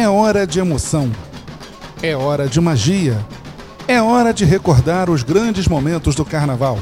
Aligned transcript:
É 0.00 0.08
hora 0.08 0.46
de 0.46 0.60
emoção. 0.60 1.10
É 2.00 2.14
hora 2.14 2.46
de 2.46 2.60
magia. 2.60 3.18
É 3.88 4.00
hora 4.00 4.32
de 4.32 4.44
recordar 4.44 5.10
os 5.10 5.24
grandes 5.24 5.66
momentos 5.66 6.14
do 6.14 6.24
carnaval. 6.24 6.78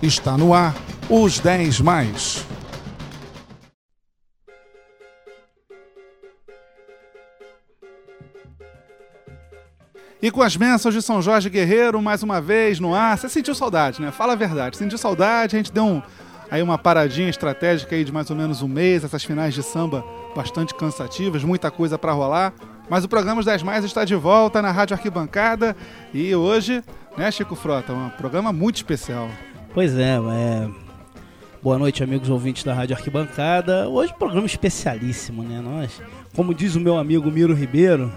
Está 0.00 0.38
no 0.38 0.54
ar 0.54 0.72
os 1.10 1.40
10 1.40 1.80
mais. 1.80 2.46
E 10.22 10.30
com 10.30 10.40
as 10.40 10.54
bênçãos 10.54 10.94
de 10.94 11.02
São 11.02 11.20
Jorge 11.20 11.50
Guerreiro, 11.50 12.00
mais 12.00 12.22
uma 12.22 12.40
vez 12.40 12.78
no 12.78 12.94
ar. 12.94 13.18
Você 13.18 13.28
sentiu 13.28 13.56
saudade, 13.56 14.00
né? 14.00 14.12
Fala 14.12 14.34
a 14.34 14.36
verdade. 14.36 14.76
Sentiu 14.76 14.98
saudade, 14.98 15.56
a 15.56 15.58
gente 15.58 15.72
deu 15.72 15.84
um, 15.84 16.02
aí 16.48 16.62
uma 16.62 16.78
paradinha 16.78 17.28
estratégica 17.28 17.96
aí 17.96 18.04
de 18.04 18.12
mais 18.12 18.30
ou 18.30 18.36
menos 18.36 18.62
um 18.62 18.68
mês, 18.68 19.02
essas 19.02 19.24
finais 19.24 19.52
de 19.52 19.64
samba 19.64 20.04
bastante 20.34 20.74
cansativas, 20.74 21.44
muita 21.44 21.70
coisa 21.70 21.98
para 21.98 22.12
rolar. 22.12 22.52
Mas 22.88 23.04
o 23.04 23.08
programa 23.08 23.42
10 23.42 23.62
Mais 23.62 23.84
está 23.84 24.04
de 24.04 24.14
volta 24.14 24.60
na 24.60 24.70
Rádio 24.70 24.94
Arquibancada 24.94 25.76
e 26.12 26.34
hoje, 26.34 26.82
né, 27.16 27.30
Chico 27.30 27.54
Frota, 27.54 27.92
um 27.92 28.10
programa 28.10 28.52
muito 28.52 28.76
especial. 28.76 29.28
Pois 29.72 29.96
é, 29.96 30.16
é... 30.16 30.68
boa 31.62 31.78
noite, 31.78 32.02
amigos 32.02 32.28
ouvintes 32.28 32.64
da 32.64 32.74
Rádio 32.74 32.96
Arquibancada. 32.96 33.88
Hoje, 33.88 34.12
programa 34.18 34.46
especialíssimo, 34.46 35.42
né? 35.42 35.60
Nós, 35.60 36.02
como 36.34 36.54
diz 36.54 36.74
o 36.74 36.80
meu 36.80 36.98
amigo 36.98 37.30
Miro 37.30 37.54
Ribeiro, 37.54 38.12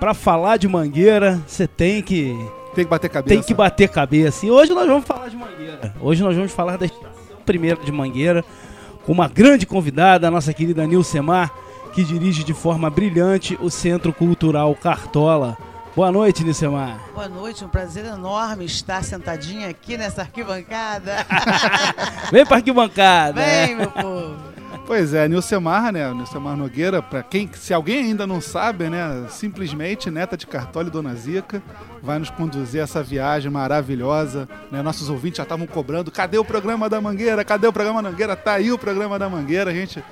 para 0.00 0.14
falar 0.14 0.56
de 0.56 0.68
mangueira, 0.68 1.40
você 1.46 1.66
tem 1.66 2.02
que. 2.02 2.34
Tem 2.74 2.84
que 2.84 2.90
bater 2.90 3.08
cabeça. 3.08 3.34
Tem 3.34 3.42
que 3.42 3.54
bater 3.54 3.88
cabeça. 3.88 4.44
E 4.44 4.50
hoje 4.50 4.74
nós 4.74 4.86
vamos 4.86 5.06
falar 5.06 5.28
de 5.28 5.36
mangueira. 5.36 5.94
Hoje 6.00 6.22
nós 6.22 6.36
vamos 6.36 6.52
falar 6.52 6.76
da 6.76 6.86
primeira 7.46 7.80
de 7.82 7.90
mangueira, 7.90 8.44
com 9.06 9.12
uma 9.12 9.28
grande 9.28 9.64
convidada, 9.64 10.26
a 10.26 10.30
nossa 10.30 10.52
querida 10.52 10.84
Nilcemar, 10.84 11.52
que 11.94 12.02
dirige 12.02 12.42
de 12.42 12.52
forma 12.52 12.90
brilhante 12.90 13.56
o 13.62 13.70
Centro 13.70 14.12
Cultural 14.12 14.74
Cartola. 14.74 15.56
Boa 15.94 16.10
noite, 16.10 16.42
Nilcemar. 16.42 16.98
Boa 17.14 17.28
noite, 17.28 17.64
um 17.64 17.68
prazer 17.68 18.04
enorme 18.04 18.64
estar 18.64 19.02
sentadinha 19.04 19.68
aqui 19.68 19.96
nessa 19.96 20.22
arquibancada. 20.22 21.24
Vem 22.32 22.44
pra 22.44 22.56
arquibancada. 22.56 23.40
Vem, 23.40 23.76
meu 23.76 23.90
povo. 23.92 24.36
Pois 24.86 25.12
é, 25.12 25.26
Nilcemar, 25.28 25.92
né? 25.92 26.08
Nilcemar 26.14 26.56
Nogueira, 26.56 27.02
para 27.02 27.20
quem, 27.20 27.50
se 27.52 27.74
alguém 27.74 28.04
ainda 28.04 28.24
não 28.24 28.40
sabe, 28.40 28.88
né? 28.88 29.26
Simplesmente 29.28 30.12
neta 30.12 30.36
de 30.36 30.46
Cartola 30.46 30.86
e 30.86 30.90
Dona 30.92 31.12
Zica, 31.16 31.60
vai 32.00 32.20
nos 32.20 32.30
conduzir 32.30 32.80
essa 32.80 33.02
viagem 33.02 33.50
maravilhosa. 33.50 34.48
Né? 34.70 34.80
Nossos 34.82 35.10
ouvintes 35.10 35.38
já 35.38 35.42
estavam 35.42 35.66
cobrando: 35.66 36.12
cadê 36.12 36.38
o 36.38 36.44
programa 36.44 36.88
da 36.88 37.00
Mangueira? 37.00 37.44
Cadê 37.44 37.66
o 37.66 37.72
programa 37.72 38.00
da 38.00 38.10
Mangueira? 38.10 38.36
Tá 38.36 38.52
aí 38.52 38.70
o 38.70 38.78
programa 38.78 39.18
da 39.18 39.28
Mangueira, 39.28 39.72
a 39.72 39.74
gente. 39.74 40.02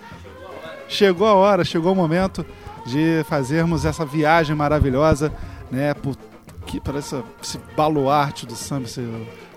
Chegou 0.88 1.28
a 1.28 1.34
hora, 1.34 1.64
chegou 1.64 1.92
o 1.92 1.96
momento 1.96 2.44
de 2.84 3.24
fazermos 3.28 3.84
essa 3.84 4.04
viagem 4.04 4.56
maravilhosa, 4.56 5.32
né? 5.70 5.94
Por, 5.94 6.16
que, 6.64 6.80
para 6.80 6.98
esse, 6.98 7.22
esse 7.42 7.58
baluarte 7.76 8.46
do 8.46 8.54
samba, 8.54 8.86
esse, 8.86 9.00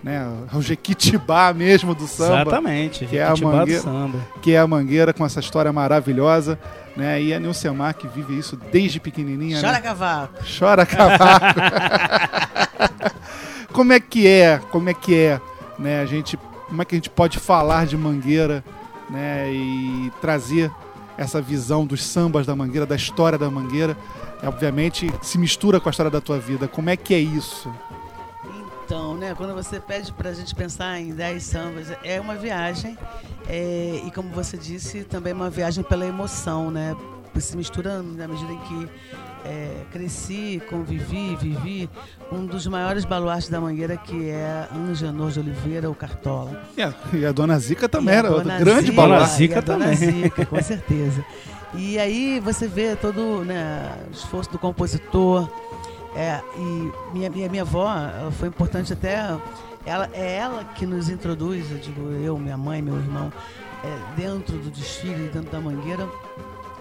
né, 0.03 0.25
o 0.53 0.61
Jequitibá 0.61 1.53
mesmo 1.53 1.95
do 1.95 2.08
samba. 2.08 2.41
Exatamente, 2.41 3.05
que 3.05 3.17
é 3.17 3.23
a 3.23 3.36
mangueira, 3.36 3.83
que 4.41 4.52
é 4.53 4.59
a 4.59 4.67
mangueira 4.67 5.14
com 5.14 5.25
essa 5.25 5.39
história 5.39 5.72
maravilhosa, 5.73 6.59
né? 6.95 7.22
E 7.22 7.33
a 7.33 7.39
Nilcemar 7.39 7.95
que 7.95 8.08
vive 8.08 8.38
isso 8.38 8.55
desde 8.72 8.99
pequenininha. 8.99 9.59
Chora 9.59 9.73
né? 9.73 9.81
cavaco. 9.81 10.33
Chora 10.59 10.86
cavaco. 10.86 11.59
como 13.73 13.94
é 13.94 13.99
que 13.99 14.27
é? 14.27 14.59
Como 14.71 14.89
é 14.89 14.94
que 14.94 15.16
é, 15.16 15.42
né? 15.77 16.02
A 16.02 16.05
gente, 16.05 16.38
como 16.67 16.81
é 16.81 16.86
que 16.86 16.95
a 16.95 16.97
gente 16.97 17.09
pode 17.09 17.39
falar 17.39 17.86
de 17.86 17.97
mangueira, 17.97 18.64
né? 19.09 19.52
E 19.52 20.11
trazer 20.21 20.71
essa 21.18 21.42
visão 21.42 21.86
dos 21.86 22.04
sambas 22.04 22.46
da 22.46 22.56
mangueira, 22.56 22.86
da 22.86 22.96
história 22.96 23.38
da 23.38 23.50
mangueira, 23.50 23.98
é, 24.42 24.48
obviamente 24.48 25.12
se 25.22 25.38
mistura 25.38 25.80
com 25.80 25.90
a 25.90 25.92
história 25.92 26.12
da 26.12 26.22
tua 26.22 26.40
vida. 26.40 26.68
Como 26.68 26.90
é 26.90 26.96
que 26.96 27.14
é 27.14 27.20
isso? 27.20 27.72
Então, 28.86 29.16
né, 29.16 29.34
quando 29.36 29.54
você 29.54 29.82
pede 29.82 30.14
para 30.14 30.30
a 30.30 30.33
gente 30.33 30.56
pensar 30.56 31.00
em 31.00 31.11
10 31.11 31.44
sambas, 31.44 31.88
é 32.04 32.22
uma 32.22 32.36
viagem 32.36 32.98
é, 33.50 34.02
e, 34.06 34.11
como 34.11 34.30
você 34.30 34.58
disse, 34.58 35.04
também 35.04 35.33
uma 35.33 35.50
viagem 35.50 35.83
pela 35.83 36.06
emoção, 36.06 36.72
né? 36.72 36.95
Se 37.38 37.56
misturando 37.56 38.17
na 38.17 38.27
medida 38.27 38.52
em 38.52 38.58
que 38.58 38.89
é, 39.47 39.85
cresci, 39.91 40.61
convivi, 40.69 41.35
vivi 41.37 41.89
um 42.31 42.45
dos 42.45 42.67
maiores 42.67 43.05
baluartes 43.05 43.47
da 43.47 43.61
Mangueira, 43.61 43.95
que 43.95 44.30
é 44.30 44.67
Angenor 44.75 45.31
de 45.31 45.39
Oliveira, 45.39 45.89
o 45.89 45.95
Cartola. 45.95 46.61
É, 46.77 46.91
e 47.15 47.25
a 47.25 47.31
Dona 47.31 47.58
Zica 47.58 47.87
também 47.87 48.15
era 48.15 48.30
outra 48.30 48.59
grande 48.59 48.91
baluarte. 48.91 49.35
Zica 49.35 49.61
também. 49.61 49.95
Dona 49.95 49.95
Zica, 49.95 50.45
com 50.45 50.61
certeza. 50.61 51.25
E 51.73 51.97
aí 51.97 52.41
você 52.41 52.67
vê 52.67 52.95
todo 52.95 53.45
né, 53.45 53.97
o 54.09 54.11
esforço 54.11 54.52
do 54.52 54.59
compositor, 54.59 55.49
é, 56.15 56.41
e 56.58 56.91
minha, 57.14 57.29
minha, 57.29 57.49
minha 57.49 57.61
avó 57.64 57.87
foi 58.31 58.49
importante 58.49 58.91
até. 58.91 59.37
Ela, 59.85 60.09
é 60.11 60.35
ela 60.35 60.65
que 60.75 60.85
nos 60.85 61.09
introduz, 61.09 61.71
eu 61.71 61.77
digo, 61.77 62.11
eu, 62.11 62.37
minha 62.37 62.58
mãe, 62.58 62.81
meu 62.81 62.97
irmão, 62.97 63.31
é, 63.83 64.21
dentro 64.21 64.58
do 64.58 64.69
desfile, 64.69 65.29
dentro 65.29 65.49
da 65.49 65.61
mangueira, 65.61 66.05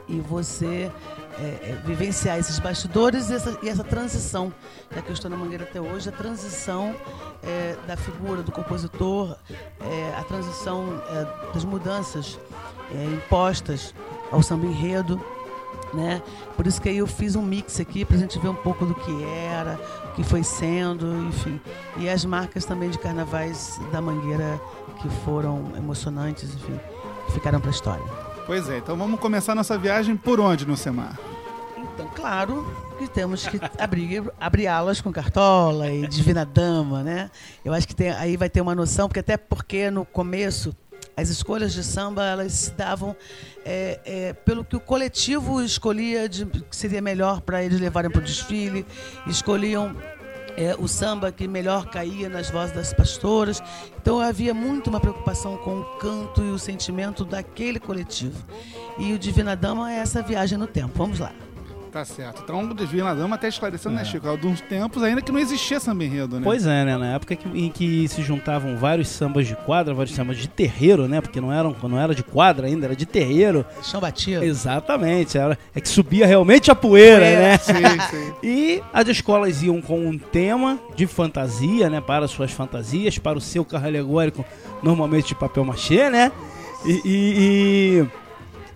e 0.09 0.19
você 0.21 0.91
é, 1.39 1.71
é, 1.71 1.83
vivenciar 1.85 2.39
esses 2.39 2.59
bastidores 2.59 3.31
e 3.31 3.35
essa, 3.35 3.59
e 3.63 3.69
essa, 3.69 3.85
transição, 3.85 4.53
já 4.95 5.03
que 5.03 5.09
eu 5.09 5.15
estou 5.15 5.31
na 5.31 5.37
Mangueira 5.37 5.65
até 5.65 5.81
hoje, 5.81 6.09
a 6.09 6.13
transição 6.13 6.95
é, 7.43 7.77
da 7.87 7.97
figura 7.97 8.43
do 8.43 8.51
compositor, 8.51 9.37
é, 9.81 10.15
a 10.17 10.25
transição 10.25 11.03
é, 11.09 11.53
das 11.53 11.65
mudanças 11.65 12.39
é, 12.95 13.05
impostas 13.05 13.95
ao 14.33 14.43
samba 14.43 14.67
enredo, 14.67 15.23
né? 15.93 16.23
Por 16.57 16.67
isso 16.67 16.81
que 16.81 16.89
aí 16.89 16.99
eu 16.99 17.07
fiz 17.07 17.37
um 17.37 17.43
mix 17.43 17.79
aqui 17.81 18.05
para 18.05 18.17
a 18.17 18.19
gente 18.19 18.39
ver 18.39 18.49
um 18.49 18.55
pouco 18.55 18.85
do 18.85 18.95
que 18.95 19.25
era, 19.25 19.79
o 20.11 20.15
que 20.15 20.25
foi 20.25 20.43
sendo, 20.43 21.07
enfim. 21.29 21.61
E 21.97 22.09
as 22.09 22.25
marcas 22.25 22.65
também 22.65 22.91
de 22.91 22.99
carnavais 22.99 23.79
da 23.93 24.01
Mangueira 24.01 24.61
que 25.01 25.09
foram 25.25 25.73
emocionantes, 25.77 26.55
enfim, 26.55 26.81
que 27.27 27.33
ficaram 27.33 27.61
para 27.61 27.71
a 27.71 27.73
história. 27.73 28.36
Pois 28.47 28.69
é, 28.69 28.79
então 28.79 28.97
vamos 28.97 29.19
começar 29.19 29.57
nossa 29.57 29.77
viagem 29.77 30.17
por 30.17 30.39
onde 30.39 30.65
no 30.65 30.77
Semar? 30.77 31.19
Então, 31.77 32.09
claro 32.15 32.65
que 32.97 33.09
temos 33.09 33.45
que 33.45 33.59
abrir, 33.77 34.23
abrir 34.39 34.69
alas 34.69 35.01
com 35.01 35.12
Cartola 35.12 35.91
e 35.91 36.07
Divina 36.07 36.45
Dama, 36.45 37.03
né? 37.03 37.29
Eu 37.65 37.75
acho 37.75 37.89
que 37.89 37.95
tem, 37.95 38.11
aí 38.11 38.37
vai 38.37 38.49
ter 38.49 38.61
uma 38.61 38.75
noção, 38.75 39.09
porque 39.09 39.19
até 39.19 39.37
porque 39.37 39.91
no 39.91 40.05
começo 40.05 40.73
as 41.17 41.29
escolhas 41.29 41.73
de 41.73 41.83
samba 41.83 42.25
elas 42.25 42.53
se 42.53 42.71
davam 42.71 43.17
é, 43.65 44.01
é, 44.05 44.33
pelo 44.33 44.65
que 44.65 44.77
o 44.77 44.81
coletivo 44.81 45.61
escolhia 45.61 46.28
de, 46.28 46.47
que 46.47 46.77
seria 46.77 47.03
melhor 47.03 47.41
para 47.41 47.65
eles 47.65 47.81
levarem 47.81 48.11
para 48.11 48.21
o 48.21 48.25
desfile, 48.25 48.87
escolhiam 49.27 49.97
é, 50.56 50.75
o 50.78 50.89
samba 50.89 51.31
que 51.31 51.47
melhor 51.47 51.87
caía 51.87 52.28
nas 52.28 52.50
vozes 52.50 52.75
das 52.75 52.93
pastoras. 52.93 53.62
Então 54.00 54.21
havia 54.21 54.55
muito 54.55 54.89
uma 54.89 55.00
preocupação 55.00 55.56
com 55.59 55.81
o 55.81 55.84
canto 55.99 56.43
e 56.43 56.50
o 56.50 56.59
sentimento 56.59 57.25
daquele 57.25 57.78
coletivo. 57.78 58.44
E 58.99 59.12
o 59.12 59.19
Divina 59.19 59.55
Dama 59.55 59.93
é 59.93 59.99
essa 59.99 60.22
viagem 60.22 60.59
no 60.59 60.66
tempo. 60.66 60.93
Vamos 60.97 61.19
lá. 61.19 61.33
Tá 61.97 62.05
certo. 62.05 62.43
Então, 62.45 62.62
o 62.62 62.75
Desvio 62.75 63.03
na 63.03 63.15
Dama, 63.15 63.37
até 63.37 63.49
esclarecendo, 63.49 63.95
né, 63.95 64.03
é. 64.03 64.05
né, 64.05 64.11
Chico? 64.11 64.27
Há 64.27 64.31
alguns 64.31 64.61
tempos 64.61 65.03
ainda 65.03 65.23
que 65.23 65.33
não 65.33 65.39
existia 65.39 65.81
samba 65.81 66.05
enredo, 66.05 66.37
né? 66.37 66.43
Pois 66.45 66.67
é, 66.67 66.84
né? 66.84 66.95
Na 66.99 67.15
época 67.15 67.34
que, 67.34 67.49
em 67.49 67.71
que 67.71 68.07
se 68.07 68.23
juntavam 68.23 68.77
vários 68.77 69.09
sambas 69.09 69.47
de 69.47 69.57
quadra, 69.57 69.95
vários 69.95 70.15
sambas 70.15 70.37
de 70.37 70.47
terreiro, 70.47 71.09
né? 71.09 71.23
Porque 71.23 71.41
não, 71.41 71.51
eram, 71.51 71.75
não 71.84 71.99
era 71.99 72.15
de 72.15 72.23
quadra 72.23 72.67
ainda, 72.67 72.84
era 72.84 72.95
de 72.95 73.07
terreiro. 73.07 73.65
Chão 73.83 73.99
batido. 73.99 74.45
Exatamente. 74.45 75.39
Era, 75.39 75.59
é 75.75 75.81
que 75.81 75.89
subia 75.89 76.27
realmente 76.27 76.71
a 76.71 76.75
poeira, 76.75 77.21
poeira. 77.21 77.41
né? 77.41 77.57
Sim, 77.57 77.73
sim. 78.11 78.33
e 78.45 78.83
as 78.93 79.09
escolas 79.09 79.63
iam 79.63 79.81
com 79.81 79.99
um 79.99 80.19
tema 80.19 80.78
de 80.95 81.07
fantasia, 81.07 81.89
né? 81.89 82.03
Para 82.03 82.28
suas 82.28 82.51
fantasias, 82.51 83.19
para 83.19 83.39
o 83.39 83.41
seu 83.41 83.65
carro 83.65 83.87
alegórico, 83.87 84.45
normalmente 84.83 85.28
de 85.28 85.34
papel 85.34 85.65
machê, 85.65 86.11
né? 86.11 86.31
e, 86.84 87.01
e, 87.05 88.01
e 88.03 88.07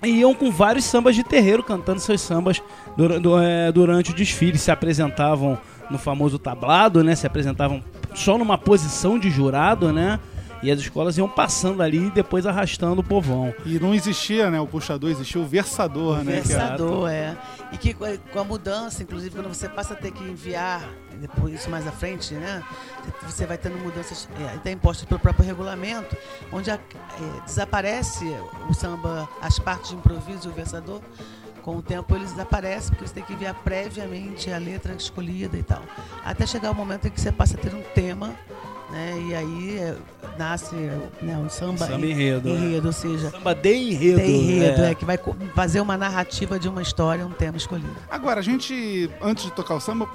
e 0.02 0.20
iam 0.20 0.34
com 0.34 0.50
vários 0.50 0.84
sambas 0.84 1.14
de 1.14 1.22
terreiro 1.22 1.62
cantando 1.62 2.00
seus 2.00 2.20
sambas 2.20 2.62
é, 3.42 3.72
durante 3.72 4.10
o 4.10 4.14
desfile. 4.14 4.58
Se 4.58 4.70
apresentavam 4.70 5.58
no 5.90 5.98
famoso 5.98 6.38
tablado, 6.38 7.04
né? 7.04 7.14
Se 7.14 7.26
apresentavam 7.26 7.82
só 8.14 8.38
numa 8.38 8.56
posição 8.56 9.18
de 9.18 9.30
jurado, 9.30 9.92
né? 9.92 10.18
E 10.62 10.70
as 10.70 10.78
escolas 10.78 11.16
iam 11.16 11.28
passando 11.28 11.82
ali 11.82 12.06
e 12.06 12.10
depois 12.10 12.44
arrastando 12.44 13.00
o 13.00 13.04
povão. 13.04 13.54
E 13.64 13.78
não 13.78 13.94
existia, 13.94 14.50
né, 14.50 14.60
o 14.60 14.66
puxador, 14.66 15.10
existia 15.10 15.40
o 15.40 15.46
versador, 15.46 16.20
o 16.20 16.24
né? 16.24 16.40
Versador, 16.40 17.08
é. 17.08 17.36
E 17.72 17.78
que 17.78 17.94
com 17.94 18.38
a 18.38 18.44
mudança, 18.44 19.02
inclusive, 19.02 19.34
quando 19.34 19.48
você 19.48 19.68
passa 19.68 19.94
a 19.94 19.96
ter 19.96 20.10
que 20.10 20.22
enviar, 20.22 20.82
depois 21.20 21.54
isso 21.54 21.70
mais 21.70 21.86
à 21.86 21.92
frente, 21.92 22.34
né? 22.34 22.62
Você 23.22 23.46
vai 23.46 23.56
tendo 23.56 23.78
mudanças 23.78 24.28
é, 24.38 24.54
até 24.56 24.72
impostas 24.72 25.06
pelo 25.06 25.20
próprio 25.20 25.46
regulamento, 25.46 26.16
onde 26.52 26.70
a, 26.70 26.74
é, 26.74 26.78
desaparece 27.46 28.24
o 28.68 28.74
samba, 28.74 29.28
as 29.40 29.58
partes 29.58 29.90
de 29.90 29.96
improviso 29.96 30.48
e 30.48 30.52
o 30.52 30.54
versador. 30.54 31.00
Com 31.62 31.76
o 31.76 31.82
tempo 31.82 32.16
eles 32.16 32.30
desaparecem, 32.32 32.90
porque 32.90 33.06
você 33.06 33.14
tem 33.14 33.22
que 33.22 33.34
enviar 33.34 33.54
previamente 33.54 34.50
a 34.50 34.56
letra 34.56 34.94
escolhida 34.94 35.58
e 35.58 35.62
tal. 35.62 35.82
Até 36.24 36.46
chegar 36.46 36.70
o 36.70 36.74
momento 36.74 37.06
em 37.06 37.10
que 37.10 37.20
você 37.20 37.30
passa 37.30 37.54
a 37.54 37.60
ter 37.60 37.74
um 37.74 37.82
tema 37.94 38.34
né? 38.90 39.18
E 39.28 39.34
aí 39.34 39.78
é, 39.78 39.96
nasce 40.38 40.74
né, 40.74 41.36
um 41.36 41.48
samba, 41.48 41.86
Samba 41.86 42.06
enredo, 42.06 42.48
né? 42.48 42.54
enredo 42.54 42.86
ou 42.88 42.92
seja, 42.92 43.30
Samba 43.30 43.54
de 43.54 43.72
enredo. 43.72 44.18
tem 44.18 44.40
enredo, 44.40 44.82
é. 44.82 44.90
é, 44.90 44.94
que 44.94 45.04
vai 45.04 45.18
fazer 45.54 45.80
uma 45.80 45.96
narrativa 45.96 46.58
de 46.58 46.68
uma 46.68 46.82
história, 46.82 47.26
um 47.26 47.30
tema 47.30 47.56
escolhido. 47.56 47.94
Agora, 48.10 48.40
a 48.40 48.42
gente, 48.42 49.10
antes 49.20 49.44
de 49.44 49.52
tocar 49.52 49.74
o 49.74 49.80
samba, 49.80 50.08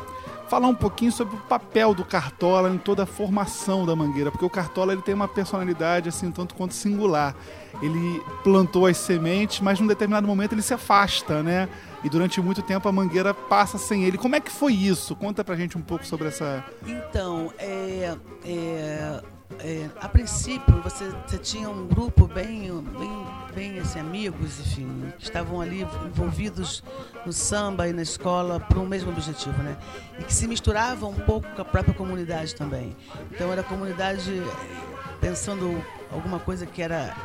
falar 0.47 0.68
um 0.68 0.75
pouquinho 0.75 1.12
sobre 1.12 1.36
o 1.36 1.39
papel 1.39 1.94
do 1.94 2.03
Cartola 2.03 2.69
em 2.69 2.77
toda 2.77 3.03
a 3.03 3.06
formação 3.06 3.86
da 3.86 3.95
Mangueira, 3.95 4.31
porque 4.31 4.45
o 4.45 4.50
Cartola 4.50 4.94
ele 4.94 5.01
tem 5.01 5.13
uma 5.13 5.27
personalidade 5.27 6.09
assim 6.09 6.31
tanto 6.31 6.56
quanto 6.56 6.74
singular. 6.74 7.36
Ele 7.81 8.21
plantou 8.44 8.86
as 8.86 8.97
sementes, 8.97 9.59
mas 9.59 9.80
num 9.80 9.88
determinado 9.88 10.25
momento 10.25 10.53
ele 10.53 10.62
se 10.62 10.74
afasta, 10.74 11.44
né? 11.44 11.68
E 12.03 12.09
durante 12.09 12.39
muito 12.39 12.62
tempo 12.62 12.88
a 12.88 12.92
Mangueira 12.92 13.33
passa 13.33 13.77
sem 13.77 14.03
ele. 14.06 14.18
Como 14.18 14.36
é 14.36 14.39
que 14.39 14.51
foi 14.51 14.74
isso? 14.74 15.15
Conta 15.15 15.44
pra 15.44 15.56
gente 15.56 15.77
um 15.77 15.81
pouco 15.81 16.06
sobre 16.06 16.27
essa. 16.27 16.63
Então, 16.86 17.51
é, 17.57 18.15
é, 18.45 19.21
é, 19.59 19.89
a 20.00 20.07
princípio 20.07 20.81
você, 20.81 21.12
você 21.25 21.38
tinha 21.38 21.69
um 21.69 21.88
grupo 21.88 22.27
bem, 22.27 22.71
bem, 22.97 23.27
bem 23.56 23.80
assim, 23.80 24.00
amigos, 24.02 24.60
enfim, 24.60 25.13
estavam 25.18 25.62
ali 25.62 25.88
envolvidos 26.06 26.84
no 27.25 27.31
samba 27.31 27.88
e 27.88 27.94
na 27.94 28.02
escola 28.02 28.60
por 28.60 28.78
um 28.78 28.86
mesmo 28.86 29.10
objetivo, 29.10 29.63
né? 29.63 29.78
E 30.19 30.24
que 30.25 30.34
se 30.34 30.46
misturavam 30.46 31.12
um 31.12 31.19
pouco 31.22 31.48
com 31.56 31.62
a 31.62 31.66
própria 31.66 31.94
comunidade 31.94 32.54
também. 32.54 32.94
Então 33.31 33.50
era 33.54 33.62
a 33.62 33.63
comunidade 33.63 34.30
eh, 34.30 35.16
pensando 35.22 35.81
alguma 36.12 36.38
coisa 36.38 36.66
que 36.66 36.81
era 36.81 37.16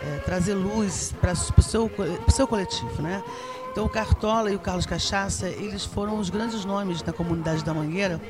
eh, 0.00 0.22
trazer 0.24 0.54
luz 0.54 1.12
para 1.20 1.32
o 1.32 1.62
seu, 1.62 1.90
seu 2.28 2.46
coletivo, 2.46 3.02
né? 3.02 3.20
Então 3.72 3.84
o 3.84 3.88
Cartola 3.88 4.52
e 4.52 4.54
o 4.54 4.60
Carlos 4.60 4.86
Cachaça, 4.86 5.48
eles 5.48 5.84
foram 5.84 6.18
os 6.20 6.30
grandes 6.30 6.64
nomes 6.64 7.02
na 7.02 7.12
comunidade 7.12 7.64
da 7.64 7.74
Mangueira 7.74 8.20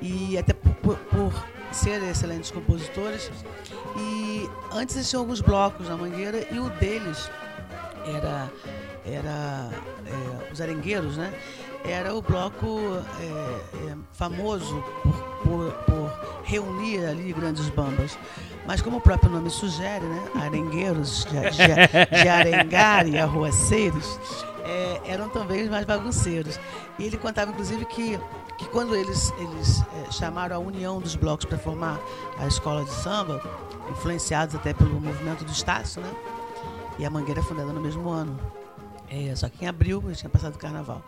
e 0.00 0.38
até 0.38 0.54
por, 0.54 0.96
por 0.96 1.32
serem 1.72 2.08
excelentes 2.08 2.50
compositores. 2.50 3.30
E 3.96 4.48
antes 4.72 4.96
existiam 4.96 5.20
alguns 5.20 5.40
blocos 5.40 5.88
na 5.88 5.96
Mangueira 5.96 6.46
e 6.50 6.58
o 6.58 6.68
deles 6.70 7.30
era, 8.16 8.50
era 9.04 9.70
é, 10.06 10.52
os 10.52 10.60
arengueiros, 10.60 11.16
né? 11.16 11.32
Era 11.84 12.14
o 12.14 12.20
bloco 12.20 12.78
é, 13.20 13.90
é, 13.90 13.96
famoso 14.12 14.82
por, 15.02 15.14
por, 15.44 15.72
por 15.84 16.42
reunir 16.44 17.04
ali 17.06 17.32
grandes 17.32 17.68
bambas. 17.68 18.18
Mas 18.66 18.82
como 18.82 18.98
o 18.98 19.00
próprio 19.00 19.30
nome 19.30 19.48
sugere, 19.48 20.04
né? 20.04 20.28
Arengueiros 20.34 21.24
de, 21.24 21.40
de, 21.40 22.22
de 22.22 22.28
arengar 22.28 23.06
e 23.06 23.18
arruaceiros, 23.18 24.18
é, 24.64 25.00
eram 25.06 25.28
também 25.28 25.62
os 25.62 25.70
mais 25.70 25.86
bagunceiros. 25.86 26.60
E 26.98 27.04
ele 27.04 27.16
contava, 27.16 27.50
inclusive, 27.50 27.84
que, 27.86 28.18
que 28.58 28.68
quando 28.68 28.94
eles, 28.94 29.32
eles 29.38 29.82
é, 29.82 30.10
chamaram 30.10 30.56
a 30.56 30.58
união 30.58 31.00
dos 31.00 31.14
blocos 31.14 31.46
para 31.46 31.56
formar 31.56 32.00
a 32.36 32.46
escola 32.46 32.84
de 32.84 32.90
samba, 32.90 33.40
influenciados 33.90 34.54
até 34.54 34.74
pelo 34.74 35.00
movimento 35.00 35.44
do 35.44 35.52
Estácio, 35.52 36.02
né? 36.02 36.12
E 36.98 37.06
a 37.06 37.10
Mangueira 37.10 37.40
é 37.40 37.42
fundada 37.42 37.72
no 37.72 37.80
mesmo 37.80 38.10
ano. 38.10 38.38
É, 39.08 39.34
só 39.36 39.48
que 39.48 39.64
em 39.64 39.68
abril, 39.68 40.02
a 40.04 40.08
gente 40.08 40.18
tinha 40.18 40.30
passado 40.30 40.56
o 40.56 40.58
carnaval. 40.58 41.02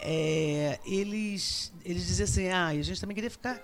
É, 0.00 0.78
eles, 0.86 1.72
eles 1.84 2.06
diziam 2.06 2.24
assim, 2.24 2.48
ah, 2.48 2.66
a 2.66 2.82
gente 2.82 3.00
também 3.00 3.14
queria 3.14 3.30
ficar 3.30 3.60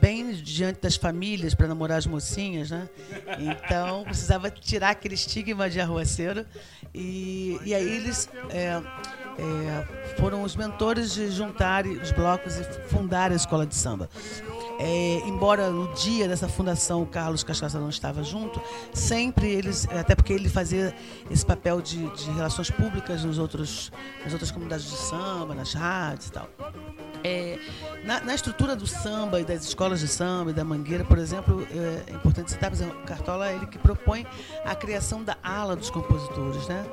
bem 0.00 0.32
diante 0.32 0.80
das 0.80 0.96
famílias 0.96 1.54
para 1.54 1.68
namorar 1.68 1.98
as 1.98 2.06
mocinhas, 2.06 2.70
né? 2.70 2.88
Então 3.38 4.02
precisava 4.04 4.50
tirar 4.50 4.90
aquele 4.90 5.14
estigma 5.14 5.70
de 5.70 5.80
arruaceiro. 5.80 6.44
E, 6.94 7.58
e 7.64 7.74
aí 7.74 7.88
eles 7.88 8.28
é, 8.50 8.82
é, 9.38 10.16
foram 10.18 10.42
os 10.42 10.56
mentores 10.56 11.12
de 11.12 11.30
juntarem 11.30 11.92
os 11.98 12.10
blocos 12.12 12.56
e 12.56 12.64
fundar 12.88 13.30
a 13.30 13.34
escola 13.34 13.66
de 13.66 13.74
samba. 13.74 14.08
É, 14.78 15.22
embora 15.26 15.70
no 15.70 15.92
dia 15.94 16.28
dessa 16.28 16.48
fundação 16.48 17.02
o 17.02 17.06
Carlos 17.06 17.42
Cachaça 17.42 17.78
não 17.78 17.88
estava 17.88 18.22
junto, 18.22 18.60
sempre 18.92 19.48
eles, 19.48 19.88
até 19.88 20.14
porque 20.14 20.32
ele 20.32 20.48
fazia 20.48 20.94
esse 21.30 21.44
papel 21.44 21.80
de, 21.80 22.06
de 22.14 22.30
relações 22.32 22.70
públicas 22.70 23.24
nos 23.24 23.38
outros, 23.38 23.90
nas 24.22 24.32
outras 24.32 24.50
comunidades 24.50 24.84
de 24.84 24.96
samba, 24.96 25.54
nas 25.54 25.72
rádios 25.72 26.28
e 26.28 26.32
tal. 26.32 26.48
É, 27.24 27.58
na, 28.04 28.20
na 28.20 28.34
estrutura 28.34 28.76
do 28.76 28.86
samba 28.86 29.40
e 29.40 29.44
das 29.44 29.64
escolas 29.64 30.00
de 30.00 30.06
samba 30.06 30.50
e 30.50 30.54
da 30.54 30.62
Mangueira, 30.62 31.04
por 31.04 31.18
exemplo, 31.18 31.66
é, 31.70 32.12
é 32.12 32.14
importante 32.14 32.52
citar, 32.52 32.70
por 32.70 32.76
exemplo, 32.76 32.96
Cartola 33.04 33.50
é 33.50 33.56
ele 33.56 33.66
que 33.66 33.78
propõe 33.78 34.26
a 34.64 34.74
criação 34.74 35.24
da 35.24 35.36
ala 35.42 35.74
dos 35.74 35.90
compositores, 35.90 36.68
né? 36.68 36.84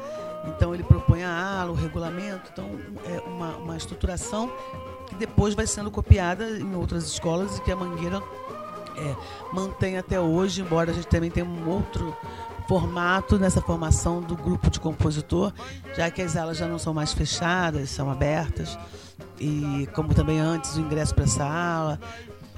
Então 0.45 0.73
ele 0.73 0.83
propõe 0.83 1.23
a 1.23 1.61
ala, 1.61 1.71
o 1.71 1.75
regulamento, 1.75 2.49
então 2.51 2.69
é 3.05 3.19
uma, 3.27 3.55
uma 3.57 3.77
estruturação 3.77 4.51
que 5.07 5.15
depois 5.15 5.53
vai 5.53 5.65
sendo 5.65 5.89
copiada 5.89 6.49
em 6.59 6.75
outras 6.75 7.05
escolas 7.05 7.57
e 7.57 7.61
que 7.61 7.71
a 7.71 7.75
Mangueira 7.75 8.21
é, 8.97 9.15
mantém 9.53 9.97
até 9.97 10.19
hoje, 10.19 10.61
embora 10.61 10.91
a 10.91 10.93
gente 10.93 11.07
também 11.07 11.31
tenha 11.31 11.45
um 11.45 11.69
outro 11.69 12.15
formato 12.67 13.37
nessa 13.37 13.61
formação 13.61 14.21
do 14.21 14.35
grupo 14.35 14.69
de 14.69 14.79
compositor, 14.79 15.51
já 15.95 16.09
que 16.09 16.21
as 16.21 16.35
alas 16.35 16.57
já 16.57 16.67
não 16.67 16.79
são 16.79 16.93
mais 16.93 17.13
fechadas, 17.13 17.89
são 17.89 18.09
abertas. 18.09 18.77
E 19.39 19.87
como 19.93 20.13
também 20.13 20.39
antes 20.39 20.75
o 20.75 20.79
ingresso 20.79 21.13
para 21.13 21.25
essa 21.25 21.43
ala, 21.43 21.99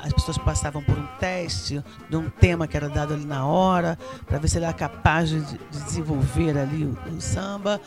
as 0.06 0.14
pessoas 0.14 0.38
passavam 0.38 0.84
por 0.84 0.96
um 0.96 1.08
teste 1.20 1.84
de 2.08 2.16
um 2.16 2.30
tema 2.30 2.68
que 2.68 2.78
era 2.78 2.88
dado 2.88 3.16
ali 3.16 3.26
na 3.26 3.44
hora, 3.44 3.98
para 4.28 4.38
ver 4.38 4.48
se 4.48 4.58
ele 4.58 4.66
era 4.66 4.74
capaz 4.74 5.30
de, 5.30 5.42
de 5.42 5.58
desenvolver 5.84 6.56
ali 6.56 6.86
o, 6.86 6.96
o 7.12 7.20
samba. 7.20 7.82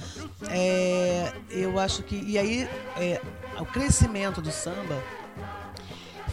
É, 0.51 1.33
eu 1.49 1.79
acho 1.79 2.03
que. 2.03 2.17
E 2.27 2.37
aí, 2.37 2.69
é, 2.97 3.23
o 3.61 3.65
crescimento 3.65 4.43
do 4.43 4.51
samba 4.51 5.01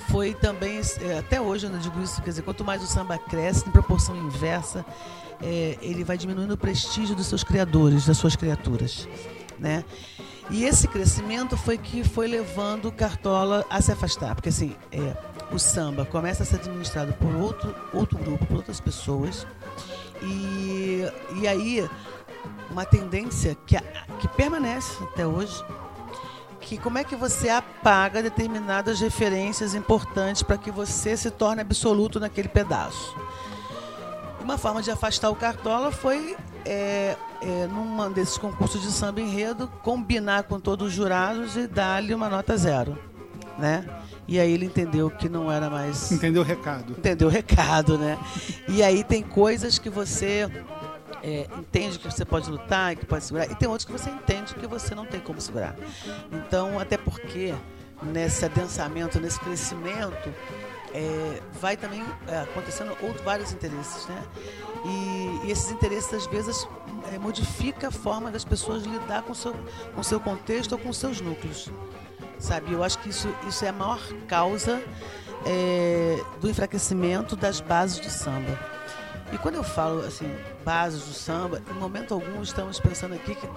foi 0.10 0.34
também, 0.34 0.82
é, 1.02 1.20
até 1.20 1.40
hoje 1.40 1.68
eu 1.68 1.70
não 1.70 1.78
digo 1.78 2.02
isso, 2.02 2.20
quer 2.22 2.32
dizer, 2.32 2.42
quanto 2.42 2.64
mais 2.66 2.82
o 2.82 2.88
samba 2.88 3.20
cresce, 3.20 3.68
em 3.68 3.72
proporção 3.72 4.16
inversa, 4.16 4.84
é, 5.40 5.78
ele 5.82 6.04
vai 6.04 6.18
diminuindo 6.18 6.56
o 6.56 6.58
prestígio 6.58 7.16
dos 7.16 7.28
seus 7.28 7.44
criadores, 7.44 8.08
das 8.08 8.18
suas 8.18 8.36
criaturas, 8.36 9.08
né? 9.60 9.86
E 10.50 10.64
esse 10.64 10.88
crescimento 10.88 11.58
foi 11.58 11.78
que 11.78 12.04
foi 12.04 12.28
levando 12.28 12.92
Cartola 12.92 13.66
a 13.70 13.82
se 13.82 13.92
afastar, 13.92 14.36
porque 14.36 14.50
assim, 14.50 14.76
é, 14.92 15.16
o 15.52 15.60
samba 15.60 16.06
começa 16.06 16.44
a 16.44 16.46
ser 16.46 16.56
administrado 16.56 17.14
por 17.14 17.34
outro, 17.36 17.76
outro 17.94 18.18
grupo, 18.18 18.46
por 18.46 18.58
outras 18.58 18.80
pessoas, 18.80 19.46
e, 20.22 21.04
e 21.36 21.48
aí 21.48 21.88
uma 22.70 22.86
tendência 22.86 23.56
que, 23.66 23.78
que 24.20 24.28
permanece 24.30 25.04
até 25.04 25.26
hoje, 25.26 25.64
que 26.60 26.78
como 26.78 26.98
é 26.98 27.04
que 27.04 27.16
você 27.16 27.50
apaga 27.50 28.24
determinadas 28.24 29.00
referências 29.00 29.76
importantes 29.76 30.42
para 30.42 30.58
que 30.58 30.72
você 30.72 31.16
se 31.16 31.30
torne 31.30 31.62
absoluto 31.62 32.20
naquele 32.20 32.48
pedaço. 32.48 33.16
Uma 34.42 34.58
forma 34.58 34.82
de 34.82 34.92
afastar 34.92 35.30
o 35.30 35.36
Cartola 35.36 35.92
foi, 35.92 36.36
é, 36.66 37.16
é, 37.42 37.68
num 37.68 38.12
desses 38.12 38.38
concursos 38.38 38.82
de 38.82 38.92
samba 38.92 39.22
enredo, 39.22 39.68
combinar 39.84 40.44
com 40.44 40.60
todos 40.60 40.88
os 40.90 40.94
jurados 40.94 41.56
e 41.56 41.68
dar-lhe 41.68 42.14
uma 42.14 42.30
nota 42.30 42.58
zero. 42.58 42.98
Né? 43.58 43.88
E 44.28 44.40
aí 44.40 44.52
ele 44.52 44.66
entendeu 44.66 45.10
que 45.10 45.30
não 45.30 45.52
era 45.52 45.70
mais 45.70 46.12
Entendeu 46.12 46.42
o 46.42 46.46
recado? 46.46 46.94
entendeu 46.98 47.28
o 47.28 47.32
recado, 47.32 47.98
né? 47.98 48.18
E 48.68 48.82
aí 48.82 49.04
tem 49.04 49.22
coisas 49.22 49.78
que 49.78 49.90
você 49.90 50.50
é, 51.22 51.48
entende 51.58 52.00
que 52.00 52.06
você 52.06 52.26
pode 52.26 52.50
lutar 52.50 52.94
e 52.94 52.96
que 52.96 53.06
pode 53.06 53.24
segurar, 53.24 53.50
e 53.50 53.56
tem 53.56 53.68
outras 53.68 53.86
que 53.86 53.92
você 53.92 54.10
entende 54.10 54.54
que 54.56 54.68
você 54.68 54.94
não 54.96 55.06
tem 55.06 55.20
como 55.20 55.40
segurar. 55.40 55.76
Então, 56.32 56.80
até 56.80 56.98
porque 56.98 57.54
nesse 58.02 58.46
adensamento, 58.46 59.20
nesse 59.20 59.40
crescimento, 59.40 60.34
é, 60.94 61.42
vai 61.60 61.76
também 61.78 62.04
é, 62.28 62.40
acontecendo 62.40 62.92
outros, 63.02 63.22
vários 63.22 63.52
interesses, 63.52 64.08
né? 64.08 64.24
E, 64.86 65.48
e 65.48 65.52
esses 65.52 65.72
interesses, 65.72 66.14
às 66.14 66.28
vezes, 66.28 66.68
é, 67.14 67.18
modifica 67.18 67.88
a 67.88 67.92
forma 67.92 68.32
das 68.32 68.46
pessoas 68.46 68.84
lidar 68.84 69.24
com 69.24 69.34
seu, 69.34 69.56
com 69.96 70.04
seu 70.04 70.20
contexto 70.20 70.74
ou 70.74 70.78
com 70.78 70.90
os 70.90 70.98
seus 70.98 71.22
núcleos 71.22 71.70
sabe? 72.46 72.72
Eu 72.74 72.84
acho 72.84 72.98
que 73.00 73.10
isso, 73.10 73.28
isso 73.48 73.66
é 73.66 73.70
a 73.70 73.74
maior 73.74 74.00
causa 74.28 74.82
é, 75.46 76.22
do 76.40 76.50
enfraquecimento 76.50 77.36
das 77.36 77.60
bases 77.60 78.00
do 78.00 78.10
samba. 78.10 78.58
E 79.34 79.38
quando 79.40 79.56
eu 79.56 79.64
falo 79.64 80.02
assim, 80.02 80.32
bases 80.64 81.02
do 81.04 81.14
samba, 81.14 81.60
em 81.70 81.74
momento 81.74 82.14
algum 82.14 82.44
estamos 82.44 82.80
pensando 82.80 83.16
aqui 83.16 83.34
que, 83.34 83.48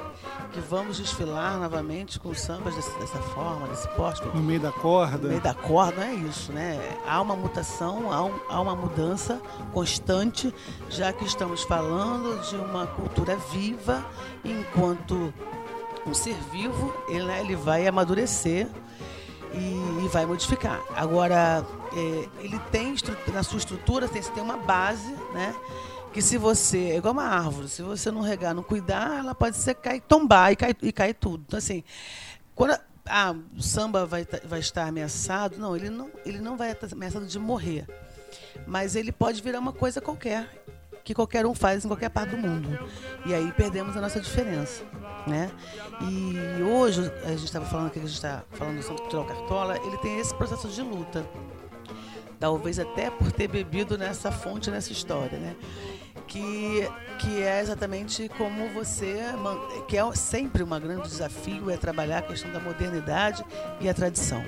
que 0.52 0.60
vamos 0.60 0.96
desfilar 0.96 1.58
novamente 1.58 2.18
com 2.18 2.32
sambas 2.34 2.74
desse- 2.74 2.98
dessa 2.98 3.18
forma, 3.18 3.68
desse 3.68 3.86
porte. 3.88 4.26
No 4.28 4.42
meio 4.42 4.58
da 4.60 4.72
corda. 4.72 5.18
No 5.18 5.28
meio 5.28 5.40
da 5.42 5.52
corda, 5.52 6.00
não 6.00 6.08
é 6.08 6.14
isso, 6.14 6.52
né? 6.52 6.80
Há 7.06 7.20
uma 7.20 7.36
mutação, 7.36 8.10
há, 8.10 8.24
um- 8.24 8.40
há 8.48 8.60
uma 8.62 8.74
mudança 8.74 9.40
constante, 9.74 10.52
já 10.88 11.12
que 11.12 11.24
estamos 11.26 11.62
falando 11.62 12.40
de 12.48 12.56
uma 12.56 12.86
cultura 12.86 13.36
viva, 13.36 14.02
enquanto 14.42 15.32
um 16.08 16.14
ser 16.14 16.36
vivo, 16.50 16.94
ele, 17.08 17.24
né, 17.24 17.40
ele 17.40 17.54
vai 17.54 17.86
amadurecer 17.86 18.66
e, 19.52 20.04
e 20.04 20.08
vai 20.08 20.26
modificar. 20.26 20.80
Agora, 20.94 21.64
é, 21.92 22.28
ele 22.40 22.58
tem 22.70 22.94
na 23.32 23.42
sua 23.42 23.58
estrutura 23.58 24.08
tem, 24.08 24.22
tem 24.22 24.42
uma 24.42 24.56
base, 24.56 25.12
né? 25.32 25.54
Que 26.12 26.22
se 26.22 26.38
você. 26.38 26.90
É 26.90 26.96
igual 26.96 27.12
uma 27.12 27.24
árvore, 27.24 27.68
se 27.68 27.82
você 27.82 28.10
não 28.10 28.20
regar, 28.20 28.54
não 28.54 28.62
cuidar, 28.62 29.18
ela 29.18 29.34
pode 29.34 29.56
secar 29.56 29.94
e 29.94 30.00
tombar 30.00 30.52
e 30.52 30.56
cair, 30.56 30.76
e 30.82 30.92
cair 30.92 31.14
tudo. 31.14 31.44
Então, 31.46 31.58
assim, 31.58 31.84
quando 32.54 32.78
ah, 33.06 33.34
o 33.56 33.62
samba 33.62 34.06
vai, 34.06 34.26
vai 34.44 34.60
estar 34.60 34.86
ameaçado, 34.86 35.58
não, 35.58 35.76
ele 35.76 35.90
não, 35.90 36.10
ele 36.24 36.38
não 36.38 36.56
vai 36.56 36.72
estar 36.72 36.88
ameaçado 36.92 37.26
de 37.26 37.38
morrer. 37.38 37.86
Mas 38.66 38.96
ele 38.96 39.12
pode 39.12 39.42
virar 39.42 39.58
uma 39.58 39.72
coisa 39.72 40.00
qualquer, 40.00 40.64
que 41.04 41.14
qualquer 41.14 41.46
um 41.46 41.54
faz 41.54 41.84
em 41.84 41.88
qualquer 41.88 42.10
parte 42.10 42.30
do 42.30 42.36
mundo. 42.36 42.78
E 43.24 43.34
aí 43.34 43.50
perdemos 43.52 43.96
a 43.96 44.00
nossa 44.00 44.20
diferença. 44.20 44.84
Né? 45.26 45.50
E 46.00 46.62
hoje, 46.62 47.12
a 47.24 47.30
gente 47.30 47.44
estava 47.44 47.66
falando 47.66 47.90
que 47.90 47.98
a 47.98 48.02
gente 48.02 48.14
está 48.14 48.44
falando 48.52 48.76
do 48.76 48.82
Centro 48.82 49.02
Cultural 49.02 49.26
Cartola, 49.26 49.78
ele 49.84 49.98
tem 49.98 50.18
esse 50.18 50.34
processo 50.34 50.68
de 50.68 50.82
luta. 50.82 51.26
Talvez 52.40 52.78
até 52.78 53.10
por 53.10 53.32
ter 53.32 53.48
bebido 53.48 53.98
nessa 53.98 54.30
fonte, 54.30 54.70
nessa 54.70 54.92
história. 54.92 55.38
Né? 55.38 55.56
que, 56.28 56.88
que 57.18 57.42
é 57.42 57.60
exatamente 57.60 58.28
como 58.36 58.68
você, 58.68 59.16
que 59.88 59.96
é 59.96 60.14
sempre 60.14 60.62
um 60.62 60.68
grande 60.68 61.08
desafio, 61.08 61.70
é 61.70 61.76
trabalhar 61.76 62.18
a 62.18 62.22
questão 62.22 62.52
da 62.52 62.60
modernidade 62.60 63.44
e 63.80 63.88
a 63.88 63.94
tradição. 63.94 64.44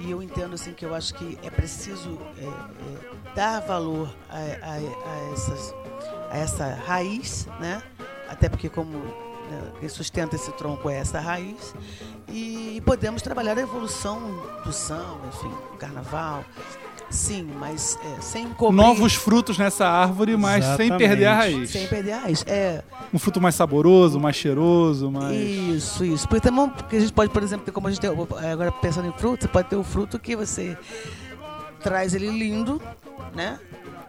E 0.00 0.10
eu 0.10 0.22
entendo 0.22 0.54
assim 0.54 0.72
que 0.72 0.84
eu 0.84 0.94
acho 0.94 1.14
que 1.14 1.38
é 1.42 1.50
preciso 1.50 2.18
é, 2.38 2.44
é, 2.44 3.34
dar 3.34 3.60
valor 3.60 4.14
a, 4.28 4.36
a, 4.36 4.74
a, 4.74 5.32
essas, 5.32 5.74
a 6.30 6.38
essa 6.38 6.74
raiz, 6.86 7.46
né? 7.58 7.82
até 8.28 8.48
porque 8.48 8.68
como 8.68 9.02
quem 9.80 9.88
sustenta 9.88 10.36
esse 10.36 10.50
tronco 10.52 10.88
é 10.88 10.98
essa 10.98 11.20
raiz, 11.20 11.74
e 12.28 12.82
podemos 12.84 13.22
trabalhar 13.22 13.58
a 13.58 13.60
evolução 13.60 14.20
do 14.64 14.72
samba, 14.72 15.20
enfim, 15.28 15.50
do 15.70 15.78
carnaval, 15.78 16.44
Sim, 17.12 17.46
mas 17.60 17.98
é, 18.02 18.22
sem 18.22 18.48
cobrir... 18.48 18.74
Novos 18.74 19.14
frutos 19.14 19.58
nessa 19.58 19.86
árvore, 19.86 20.34
mas 20.34 20.64
Exatamente. 20.64 20.88
sem 20.88 21.08
perder 21.08 21.26
a 21.26 21.34
raiz. 21.34 21.70
Sem 21.70 21.86
perder 21.86 22.12
a 22.12 22.18
raiz, 22.20 22.42
é. 22.48 22.82
Um 23.12 23.18
fruto 23.18 23.38
mais 23.38 23.54
saboroso, 23.54 24.18
mais 24.18 24.34
cheiroso, 24.34 25.10
mais... 25.10 25.36
Isso, 25.36 26.06
isso. 26.06 26.26
Porque, 26.26 26.40
também, 26.40 26.70
porque 26.70 26.96
a 26.96 27.00
gente 27.00 27.12
pode, 27.12 27.30
por 27.30 27.42
exemplo, 27.42 27.66
ter 27.66 27.70
como 27.70 27.86
a 27.86 27.90
gente 27.90 28.00
tem, 28.00 28.10
agora 28.10 28.72
pensando 28.72 29.08
em 29.08 29.12
fruto, 29.12 29.42
você 29.42 29.48
pode 29.48 29.68
ter 29.68 29.76
o 29.76 29.84
fruto 29.84 30.18
que 30.18 30.34
você 30.34 30.76
traz 31.82 32.14
ele 32.14 32.30
lindo, 32.30 32.80
né? 33.34 33.60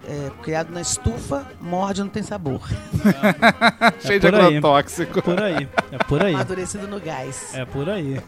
É, 0.07 0.31
criado 0.41 0.71
na 0.71 0.81
estufa, 0.81 1.45
morde 1.61 2.01
não 2.01 2.09
tem 2.09 2.23
sabor. 2.23 2.61
É. 3.03 4.07
Cheio 4.07 4.19
de 4.19 4.27
agrotóxico. 4.27 5.19
É 5.19 5.21
por 5.21 5.41
aí. 5.41 5.69
É 5.91 5.97
por 5.97 6.23
aí. 6.23 6.33
Amadurecido 6.33 6.87
no 6.87 6.99
gás. 6.99 7.53
É 7.53 7.65
por 7.65 7.89
aí. 7.89 8.21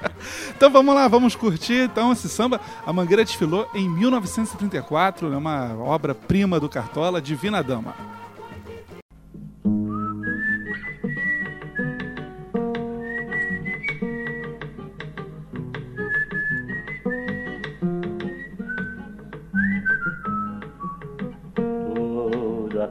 então 0.56 0.70
vamos 0.70 0.94
lá, 0.94 1.06
vamos 1.06 1.36
curtir 1.36 1.84
então 1.84 2.12
esse 2.12 2.28
samba. 2.28 2.60
A 2.86 2.92
Mangueira 2.92 3.24
desfilou 3.24 3.68
em 3.74 3.88
1934, 3.88 5.32
é 5.32 5.36
uma 5.36 5.76
obra-prima 5.78 6.58
do 6.58 6.68
Cartola, 6.68 7.20
Divina 7.20 7.62
Dama. 7.62 7.94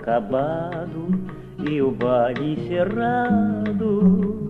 Acabado 0.02 1.10
e 1.70 1.80
o 1.80 1.92
baile 1.92 2.54
encerrado, 2.54 4.50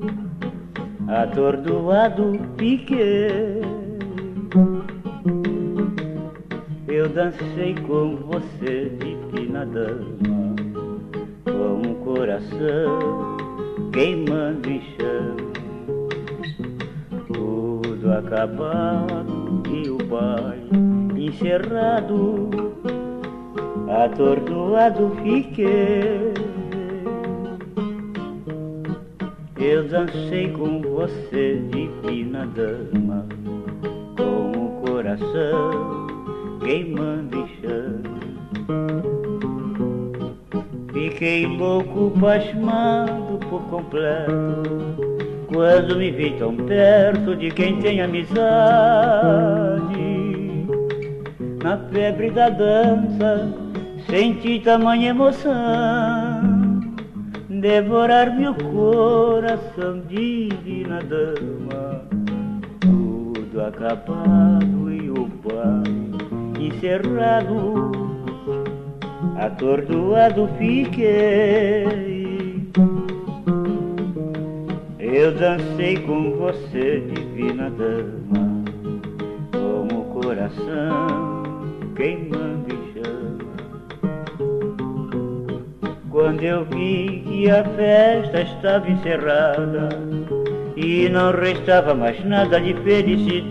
atordoado 1.10 2.40
fiquei. 2.58 3.62
Eu 6.88 7.10
dancei 7.10 7.76
com 7.86 8.16
você, 8.16 8.92
divina 8.98 9.66
dama, 9.66 10.56
com 11.44 11.90
um 11.90 11.96
coração 11.96 13.38
queimando 13.92 14.70
em 14.70 14.82
chão. 14.82 15.36
Tudo 17.28 18.14
acabado 18.14 19.64
e 19.70 19.90
o 19.90 19.98
baile 19.98 21.28
encerrado 21.28 22.72
atordoado 23.92 25.12
fiquei. 25.24 26.34
Eu 29.58 29.88
dancei 29.88 30.50
com 30.50 30.82
você, 30.82 31.62
divina 31.70 32.48
dama, 32.48 33.28
com 34.18 34.52
o 34.52 34.82
coração 34.86 36.08
queimando 36.62 37.38
em 37.38 37.48
chama. 37.62 38.22
Fiquei 40.94 41.46
louco, 41.46 42.12
pasmado 42.20 43.40
por 43.50 43.62
completo, 43.64 44.64
quando 45.54 45.98
me 45.98 46.12
vi 46.12 46.32
tão 46.38 46.56
perto 46.56 47.36
de 47.36 47.52
quem 47.52 47.80
tem 47.82 48.02
amizade. 48.02 48.42
Na 51.64 51.78
febre 51.92 52.32
da 52.32 52.50
dança, 52.50 53.61
Senti 54.12 54.60
tamanha 54.60 55.12
emoção 55.12 56.42
devorar 57.48 58.36
meu 58.36 58.54
coração, 58.54 60.02
divina 60.10 61.00
dama. 61.00 62.04
Tudo 62.82 63.62
acabado 63.62 64.92
e 64.92 65.10
o 65.10 65.28
bar 65.42 65.84
encerrado, 66.60 67.94
atordoado 69.38 70.50
fiquei. 70.58 72.28
Eu 75.00 75.32
dancei 75.36 75.96
com 76.00 76.32
você, 76.32 77.00
divina 77.16 77.70
dama, 77.70 78.66
com 79.54 79.88
o 79.96 80.04
coração 80.22 81.32
queimando 81.96 82.81
Quando 86.22 86.44
eu 86.44 86.64
vi 86.66 87.24
que 87.26 87.50
a 87.50 87.64
festa 87.64 88.42
estava 88.42 88.88
encerrada 88.88 89.90
e 90.78 91.10
não 91.10 91.32
restava 91.32 91.96
mais 91.96 92.24
nada 92.24 92.62
de 92.62 92.76
felicidade, 92.76 93.50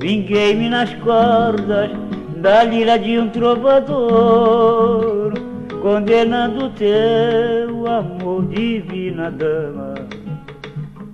vinguei-me 0.00 0.68
nas 0.68 0.92
cordas 0.94 1.92
da 2.38 2.64
lira 2.64 2.98
de 2.98 3.20
um 3.20 3.28
trovador, 3.28 5.32
condenando 5.80 6.68
teu 6.70 7.86
amor, 7.86 8.46
divina 8.46 9.30
dama, 9.30 9.94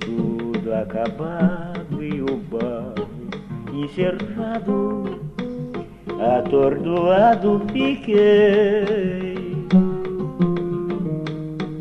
tudo 0.00 0.72
acabado 0.72 2.02
e 2.02 2.22
o 2.22 2.36
bar 2.50 2.94
encerrado 3.74 5.20
atordoado 6.22 7.62
fiquei. 7.72 9.32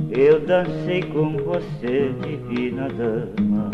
Eu 0.09 0.39
dancei 0.41 1.01
com 1.03 1.37
você, 1.37 2.13
divina 2.21 2.89
dama, 2.89 3.71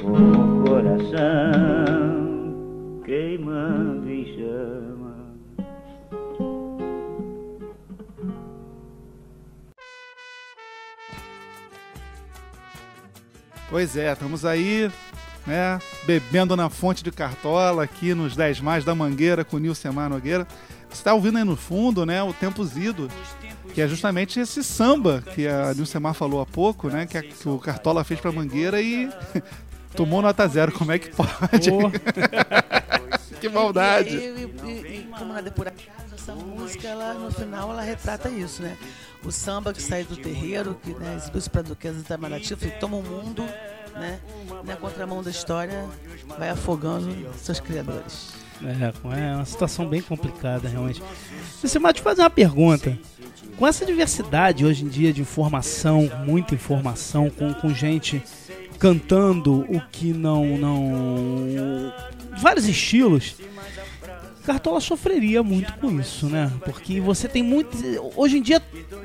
com 0.00 0.12
o 0.12 0.64
coração 0.64 2.20
queimando 3.04 4.08
em 4.08 4.24
chama. 4.36 5.16
Pois 13.68 13.96
é, 13.96 14.12
estamos 14.12 14.44
aí 14.44 14.90
né? 15.50 15.80
Bebendo 16.04 16.56
na 16.56 16.70
fonte 16.70 17.02
de 17.02 17.10
cartola 17.10 17.82
aqui 17.82 18.14
nos 18.14 18.36
10 18.36 18.60
mais 18.60 18.84
da 18.84 18.94
Mangueira 18.94 19.44
com 19.44 19.56
o 19.56 19.58
Nilcemar 19.58 20.08
Nogueira. 20.08 20.46
Você 20.88 21.00
está 21.00 21.12
ouvindo 21.12 21.38
aí 21.38 21.44
no 21.44 21.56
fundo, 21.56 22.06
né? 22.06 22.22
O 22.22 22.32
Tempo 22.32 22.64
Zido, 22.64 23.08
que 23.74 23.80
é 23.80 23.88
justamente 23.88 24.38
esse 24.38 24.62
samba 24.62 25.22
que 25.34 25.48
a 25.48 25.74
Nilcemar 25.74 26.14
falou 26.14 26.40
há 26.40 26.46
pouco, 26.46 26.88
né? 26.88 27.04
Que, 27.04 27.18
a, 27.18 27.22
que 27.22 27.48
o 27.48 27.58
Cartola 27.58 28.04
fez 28.04 28.20
para 28.20 28.30
Mangueira 28.30 28.80
e 28.80 29.10
tomou 29.94 30.22
nota 30.22 30.46
zero. 30.46 30.70
Como 30.72 30.92
é 30.92 30.98
que 30.98 31.10
pode? 31.10 31.70
que 33.40 33.48
maldade! 33.48 34.16
E, 34.16 34.20
e, 34.20 34.68
e, 34.68 34.96
e 34.98 35.08
como 35.18 35.32
na 35.32 35.40
depuração, 35.40 35.78
essa 36.14 36.34
música, 36.34 36.86
ela, 36.86 37.14
no 37.14 37.30
final, 37.30 37.72
ela 37.72 37.82
retrata 37.82 38.28
isso, 38.28 38.62
né? 38.62 38.76
O 39.24 39.32
samba 39.32 39.72
que 39.72 39.82
sai 39.82 40.04
do 40.04 40.16
terreiro, 40.16 40.78
que 40.82 40.94
né, 40.94 41.16
exibiu-se 41.16 41.50
para 41.50 41.60
a 41.60 41.64
Duquesa 41.64 41.96
de 41.96 42.02
Itamaraty, 42.02 42.56
toma 42.78 42.96
o 42.96 43.02
mundo 43.02 43.44
né? 43.94 44.18
Na 44.64 44.76
contramão 44.76 45.22
da 45.22 45.30
história, 45.30 45.86
vai 46.38 46.50
afogando 46.50 47.14
seus 47.36 47.60
criadores. 47.60 48.32
É, 48.62 49.18
é 49.18 49.36
uma 49.36 49.44
situação 49.44 49.86
bem 49.86 50.02
complicada, 50.02 50.68
realmente. 50.68 51.02
Você 51.62 51.78
te 51.92 52.02
fazer 52.02 52.22
uma 52.22 52.30
pergunta. 52.30 52.98
Com 53.56 53.66
essa 53.66 53.84
diversidade 53.84 54.64
hoje 54.64 54.84
em 54.84 54.88
dia 54.88 55.12
de 55.12 55.20
informação, 55.20 56.10
muita 56.24 56.54
informação, 56.54 57.30
com, 57.30 57.52
com 57.54 57.74
gente 57.74 58.22
cantando 58.78 59.66
o 59.68 59.80
que 59.92 60.12
não. 60.12 60.56
não 60.56 61.92
vários 62.40 62.66
estilos. 62.66 63.36
Cartola 64.44 64.80
sofreria 64.80 65.42
muito 65.42 65.72
com 65.74 66.00
isso, 66.00 66.26
né? 66.26 66.50
Porque 66.64 67.00
você 67.00 67.28
tem 67.28 67.42
muito. 67.42 67.76
Hoje 68.16 68.38
em 68.38 68.42
dia, 68.42 68.62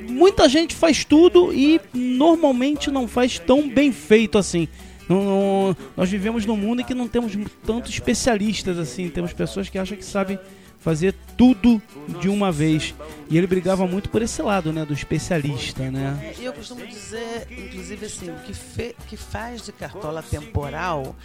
muita 0.09 0.47
gente 0.47 0.73
faz 0.73 1.03
tudo 1.03 1.53
e 1.53 1.79
normalmente 1.93 2.89
não 2.89 3.07
faz 3.07 3.37
tão 3.39 3.67
bem 3.69 3.91
feito 3.91 4.37
assim. 4.37 4.67
Não, 5.07 5.75
nós 5.95 6.09
vivemos 6.09 6.45
num 6.45 6.57
mundo 6.57 6.81
em 6.81 6.85
que 6.85 6.93
não 6.93 7.07
temos 7.07 7.33
tantos 7.65 7.91
especialistas 7.91 8.79
assim. 8.79 9.09
Temos 9.09 9.33
pessoas 9.33 9.69
que 9.69 9.77
acham 9.77 9.97
que 9.97 10.05
sabem 10.05 10.39
fazer 10.79 11.13
tudo 11.37 11.81
de 12.21 12.29
uma 12.29 12.51
vez. 12.51 12.93
E 13.29 13.37
ele 13.37 13.47
brigava 13.47 13.87
muito 13.87 14.09
por 14.09 14.21
esse 14.21 14.41
lado, 14.41 14.71
né? 14.71 14.85
Do 14.85 14.93
especialista, 14.93 15.89
né? 15.89 16.33
É, 16.37 16.41
E 16.41 16.45
eu 16.45 16.53
costumo 16.53 16.85
dizer, 16.85 17.47
inclusive 17.51 18.05
assim, 18.05 18.29
o 18.29 18.35
que, 18.41 18.53
fe- 18.53 18.95
que 19.07 19.17
faz 19.17 19.63
de 19.63 19.71
Cartola 19.71 20.21
temporal 20.21 21.15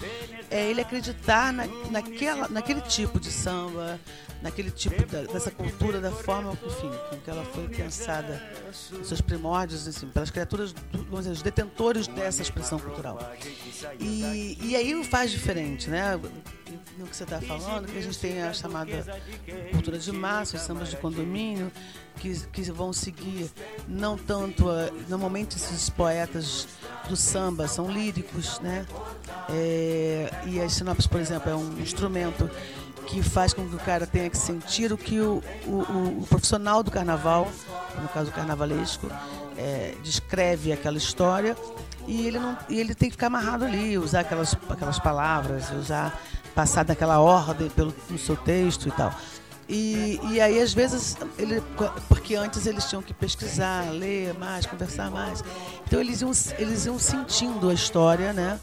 é 0.50 0.66
ele 0.70 0.80
acreditar 0.80 1.52
na, 1.52 1.66
naquela, 1.90 2.48
naquele 2.48 2.80
tipo 2.80 3.20
de 3.20 3.30
samba, 3.30 4.00
naquele 4.42 4.70
tipo 4.70 5.04
da- 5.06 5.22
dessa 5.24 5.50
cultura, 5.50 6.00
da 6.00 6.10
forma, 6.10 6.52
enfim, 6.66 6.90
com 7.10 7.16
que 7.18 7.30
ela 7.30 7.44
foi 7.44 7.68
pensada, 7.68 8.42
nos 8.92 9.06
seus 9.08 9.20
primórdios, 9.20 9.86
assim, 9.86 10.06
pelas 10.08 10.30
criaturas, 10.30 10.74
vamos 10.92 11.20
dizer, 11.20 11.30
os 11.32 11.42
detentores 11.42 12.06
dessa 12.06 12.40
expressão 12.40 12.78
cultural. 12.78 13.18
E, 14.00 14.56
e 14.62 14.76
aí 14.76 14.94
o 14.94 15.04
faz 15.04 15.30
diferente, 15.30 15.90
né? 15.90 16.18
No 16.98 17.06
que 17.06 17.16
você 17.16 17.24
está 17.24 17.40
falando, 17.40 17.86
que 17.90 17.98
a 17.98 18.02
gente 18.02 18.18
tem 18.18 18.42
a 18.42 18.52
chamada 18.52 19.20
cultura 19.72 19.98
de 19.98 20.12
massa, 20.12 20.56
os 20.56 20.62
sambas 20.62 20.88
de 20.90 20.96
condomínio, 20.96 21.70
que, 22.16 22.38
que 22.48 22.62
vão 22.70 22.92
seguir 22.92 23.50
não 23.88 24.16
tanto 24.16 24.68
a, 24.68 24.90
normalmente 25.08 25.56
esses 25.56 25.88
poetas 25.90 26.68
do 27.08 27.16
samba 27.16 27.66
são 27.66 27.90
líricos, 27.90 28.60
né? 28.60 28.86
É, 29.48 30.30
e 30.46 30.60
as 30.60 30.72
sinopses, 30.74 31.06
por 31.06 31.20
exemplo, 31.20 31.50
é 31.50 31.54
um 31.56 31.78
instrumento 31.80 32.48
que 33.06 33.22
faz 33.22 33.52
com 33.52 33.66
que 33.68 33.74
o 33.74 33.78
cara 33.78 34.06
tenha 34.06 34.30
que 34.30 34.38
sentir 34.38 34.92
o 34.92 34.98
que 34.98 35.20
o, 35.20 35.42
o, 35.66 35.70
o- 35.70 36.18
o 36.22 36.26
profissional 36.28 36.82
do 36.82 36.90
carnaval, 36.90 37.50
no 38.00 38.08
caso 38.08 38.30
o 38.30 38.32
carnavalesco, 38.32 39.08
é, 39.56 39.94
descreve 40.02 40.72
aquela 40.72 40.96
história 40.98 41.56
e 42.06 42.26
ele 42.26 42.38
não 42.38 42.56
e 42.68 42.78
ele 42.78 42.94
tem 42.94 43.08
que 43.08 43.14
ficar 43.14 43.26
amarrado 43.26 43.64
ali, 43.64 43.98
usar 43.98 44.20
aquelas, 44.20 44.54
aquelas 44.68 44.98
palavras, 44.98 45.70
usar 45.72 46.18
passar 46.60 46.84
daquela 46.84 47.18
ordem 47.20 47.70
pelo 47.70 47.94
no 48.10 48.18
seu 48.18 48.36
texto 48.36 48.86
e 48.86 48.90
tal. 48.90 49.14
E, 49.66 50.20
e 50.30 50.40
aí, 50.40 50.60
às 50.60 50.74
vezes, 50.74 51.16
ele, 51.38 51.62
porque 52.06 52.34
antes 52.34 52.66
eles 52.66 52.84
tinham 52.84 53.00
que 53.00 53.14
pesquisar, 53.14 53.90
ler 53.92 54.34
mais, 54.34 54.66
conversar 54.66 55.10
mais. 55.10 55.42
Então, 55.86 56.00
eles 56.00 56.20
iam, 56.20 56.32
eles 56.58 56.84
iam 56.84 56.98
sentindo 56.98 57.70
a 57.70 57.72
história, 57.72 58.34
né? 58.34 58.60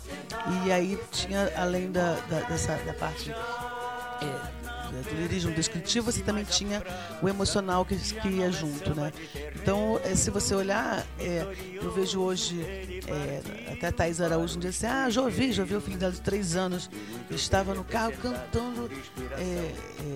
E 0.64 0.72
aí 0.72 1.00
tinha, 1.12 1.52
além 1.58 1.92
da, 1.92 2.18
da, 2.30 2.42
dessa, 2.42 2.76
da 2.86 2.94
parte 2.94 3.32
é, 3.32 4.57
do 5.02 5.16
lirismo 5.16 5.52
descritivo, 5.52 6.12
você 6.12 6.22
também 6.22 6.44
tinha 6.44 6.84
o 7.22 7.28
emocional 7.28 7.86
que, 7.86 7.96
que 7.96 8.28
ia 8.28 8.52
junto, 8.52 8.96
né? 8.96 9.12
Então, 9.56 10.00
é, 10.04 10.16
se 10.16 10.30
você 10.30 10.56
olhar, 10.56 11.06
é, 11.20 11.46
eu 11.74 11.92
vejo 11.92 12.20
hoje, 12.22 12.62
é, 13.08 13.72
até 13.74 13.88
a 13.88 13.92
Thais 13.92 14.22
Araújo 14.22 14.58
um 14.58 14.60
dia 14.60 14.70
assim, 14.70 14.86
ah, 14.86 15.10
já 15.10 15.22
ouvi, 15.22 15.52
já 15.52 15.64
ouvi 15.64 15.76
o 15.76 15.82
filho 15.82 15.98
dela 15.98 16.12
de 16.12 16.22
três 16.22 16.56
anos, 16.56 16.90
estava 17.30 17.74
no 17.74 17.84
carro 17.84 18.14
cantando 18.22 18.90
é, 19.38 19.74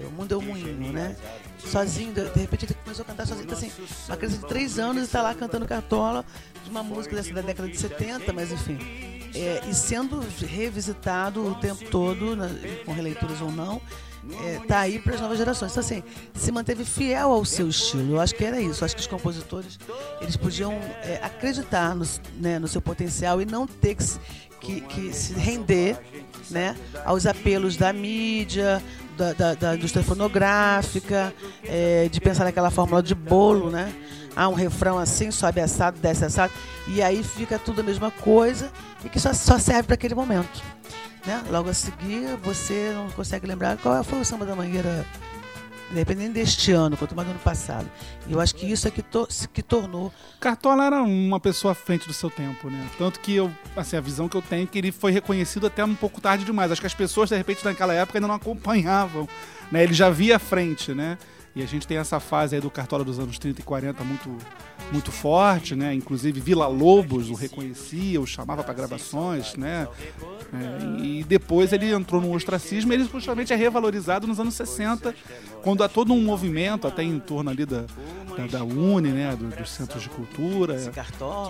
O 0.07 0.11
Mundo 0.11 0.33
é 0.33 0.38
o 0.38 0.41
Moinho, 0.41 0.91
né? 0.91 1.15
Sozinho, 1.59 2.13
de, 2.13 2.39
repente 2.39 2.65
ele 2.65 2.73
começou 2.83 3.03
a 3.03 3.05
cantar 3.05 3.27
sozinho, 3.27 3.45
então, 3.45 3.57
assim, 3.57 3.71
uma 4.07 4.17
criança 4.17 4.38
de 4.38 4.47
três 4.47 4.79
anos 4.79 5.03
está 5.03 5.21
lá 5.21 5.33
cantando 5.33 5.65
cartola 5.65 6.25
de 6.63 6.69
uma 6.69 6.83
música 6.83 7.15
dessa 7.15 7.33
da 7.33 7.41
década 7.41 7.69
de 7.69 7.77
70, 7.77 8.33
mas 8.33 8.51
enfim. 8.51 8.77
É, 9.33 9.61
e 9.69 9.73
sendo 9.73 10.19
revisitado 10.45 11.45
o 11.45 11.55
tempo 11.55 11.89
todo, 11.89 12.35
na- 12.35 12.50
com 12.85 12.91
releituras 12.91 13.39
ou 13.41 13.51
não, 13.51 13.81
é, 14.43 14.59
tá 14.67 14.79
aí 14.79 14.99
para 14.99 15.15
as 15.15 15.21
novas 15.21 15.37
gerações. 15.37 15.71
Então, 15.71 15.81
assim, 15.81 16.03
se 16.33 16.51
manteve 16.51 16.85
fiel 16.85 17.31
ao 17.31 17.43
seu 17.43 17.67
estilo. 17.67 18.15
Eu 18.15 18.21
acho 18.21 18.35
que 18.35 18.43
era 18.43 18.59
isso. 18.61 18.83
Eu 18.83 18.85
acho 18.85 18.95
que 18.95 19.01
os 19.01 19.07
compositores 19.07 19.79
eles 20.21 20.35
podiam 20.35 20.73
é, 21.03 21.19
acreditar 21.23 21.95
no, 21.95 22.05
né, 22.39 22.59
no 22.59 22.67
seu 22.67 22.81
potencial 22.81 23.41
e 23.41 23.45
não 23.45 23.65
ter 23.65 23.95
que, 23.95 24.05
que, 24.59 24.81
que 24.81 25.13
se 25.13 25.33
render 25.33 25.97
né, 26.49 26.75
aos 27.03 27.25
apelos 27.25 27.75
da 27.77 27.91
mídia, 27.91 28.81
da, 29.17 29.33
da, 29.33 29.53
da 29.53 29.75
indústria 29.75 30.03
fonográfica, 30.03 31.33
é, 31.63 32.07
de 32.09 32.21
pensar 32.21 32.43
naquela 32.43 32.69
fórmula 32.69 33.01
de 33.01 33.15
bolo, 33.15 33.69
né? 33.69 33.93
Ah, 34.35 34.47
um 34.47 34.53
refrão 34.53 34.97
assim, 34.97 35.29
sobe 35.29 35.59
assado, 35.59 35.99
desce 35.99 36.23
assado, 36.23 36.53
e 36.87 37.01
aí 37.01 37.21
fica 37.21 37.59
tudo 37.59 37.81
a 37.81 37.83
mesma 37.83 38.09
coisa 38.09 38.71
e 39.03 39.09
que 39.09 39.19
só, 39.19 39.33
só 39.33 39.59
serve 39.59 39.83
para 39.83 39.95
aquele 39.95 40.15
momento. 40.15 40.63
Né? 41.25 41.43
Logo 41.49 41.69
a 41.69 41.73
seguir, 41.73 42.36
você 42.41 42.91
não 42.95 43.10
consegue 43.12 43.45
lembrar 43.45 43.77
qual 43.77 44.03
foi 44.03 44.19
o 44.21 44.25
samba 44.25 44.43
da 44.45 44.55
mangueira, 44.55 45.05
independente 45.91 46.34
deste 46.34 46.71
ano, 46.71 46.97
quanto 46.97 47.15
mais 47.15 47.27
do 47.27 47.31
ano 47.31 47.39
passado. 47.41 47.88
E 48.27 48.34
eu 48.34 48.39
acho 48.41 48.55
que 48.55 48.65
isso 48.65 48.88
é 48.88 48.91
que, 48.91 49.03
to- 49.03 49.27
que 49.53 49.62
tornou 49.62 50.12
Cartola 50.39 50.86
era 50.86 51.03
uma 51.03 51.39
pessoa 51.39 51.73
à 51.73 51.75
frente 51.75 52.07
do 52.07 52.13
seu 52.13 52.29
tempo, 52.31 52.69
né? 52.71 52.88
Tanto 52.97 53.19
que 53.19 53.36
eu, 53.36 53.51
assim, 53.75 53.97
a 53.97 54.01
visão 54.01 54.27
que 54.27 54.36
eu 54.36 54.41
tenho 54.41 54.63
é 54.63 54.65
que 54.65 54.77
ele 54.79 54.91
foi 54.91 55.12
reconhecido 55.12 55.67
até 55.67 55.86
um 55.86 55.93
pouco 55.93 56.19
tarde 56.19 56.43
demais. 56.43 56.71
Acho 56.71 56.81
que 56.81 56.88
as 56.88 56.93
pessoas, 56.95 57.29
de 57.29 57.38
repente, 57.38 57.63
naquela 57.63 57.93
época 57.93 58.17
ainda 58.17 58.27
não 58.27 58.36
acompanhavam, 58.36 59.29
né? 59.71 59.84
Ele 59.84 59.93
já 59.93 60.10
via 60.10 60.38
à 60.38 60.39
frente, 60.39 60.91
né? 60.93 61.19
E 61.53 61.61
a 61.61 61.65
gente 61.65 61.85
tem 61.85 61.97
essa 61.97 62.19
fase 62.19 62.55
aí 62.55 62.61
do 62.61 62.69
Cartola 62.71 63.03
dos 63.03 63.19
anos 63.19 63.37
30 63.37 63.59
e 63.59 63.63
40 63.63 64.03
muito, 64.05 64.37
muito 64.91 65.11
forte, 65.11 65.75
né? 65.75 65.93
Inclusive 65.93 66.39
Vila 66.39 66.65
Lobos 66.67 67.29
o 67.29 67.33
reconhecia, 67.33 68.21
o 68.21 68.25
chamava 68.25 68.63
para 68.63 68.73
gravações, 68.73 69.55
né? 69.55 69.85
É, 70.53 71.01
e 71.03 71.23
depois 71.25 71.73
ele 71.73 71.91
entrou 71.93 72.21
no 72.21 72.33
ostracismo 72.33 72.91
e 72.91 72.95
ele 72.95 73.03
justamente 73.11 73.51
é 73.51 73.55
revalorizado 73.57 74.25
nos 74.27 74.39
anos 74.39 74.53
60, 74.53 75.13
quando 75.61 75.83
há 75.83 75.89
todo 75.89 76.13
um 76.13 76.21
movimento, 76.23 76.87
até 76.87 77.03
em 77.03 77.19
torno 77.19 77.49
ali 77.49 77.65
da, 77.65 77.83
da, 78.37 78.47
da 78.59 78.63
Uni, 78.63 79.09
né? 79.09 79.35
do- 79.35 79.47
dos 79.49 79.69
centros 79.71 80.03
de 80.03 80.09
cultura, 80.09 80.77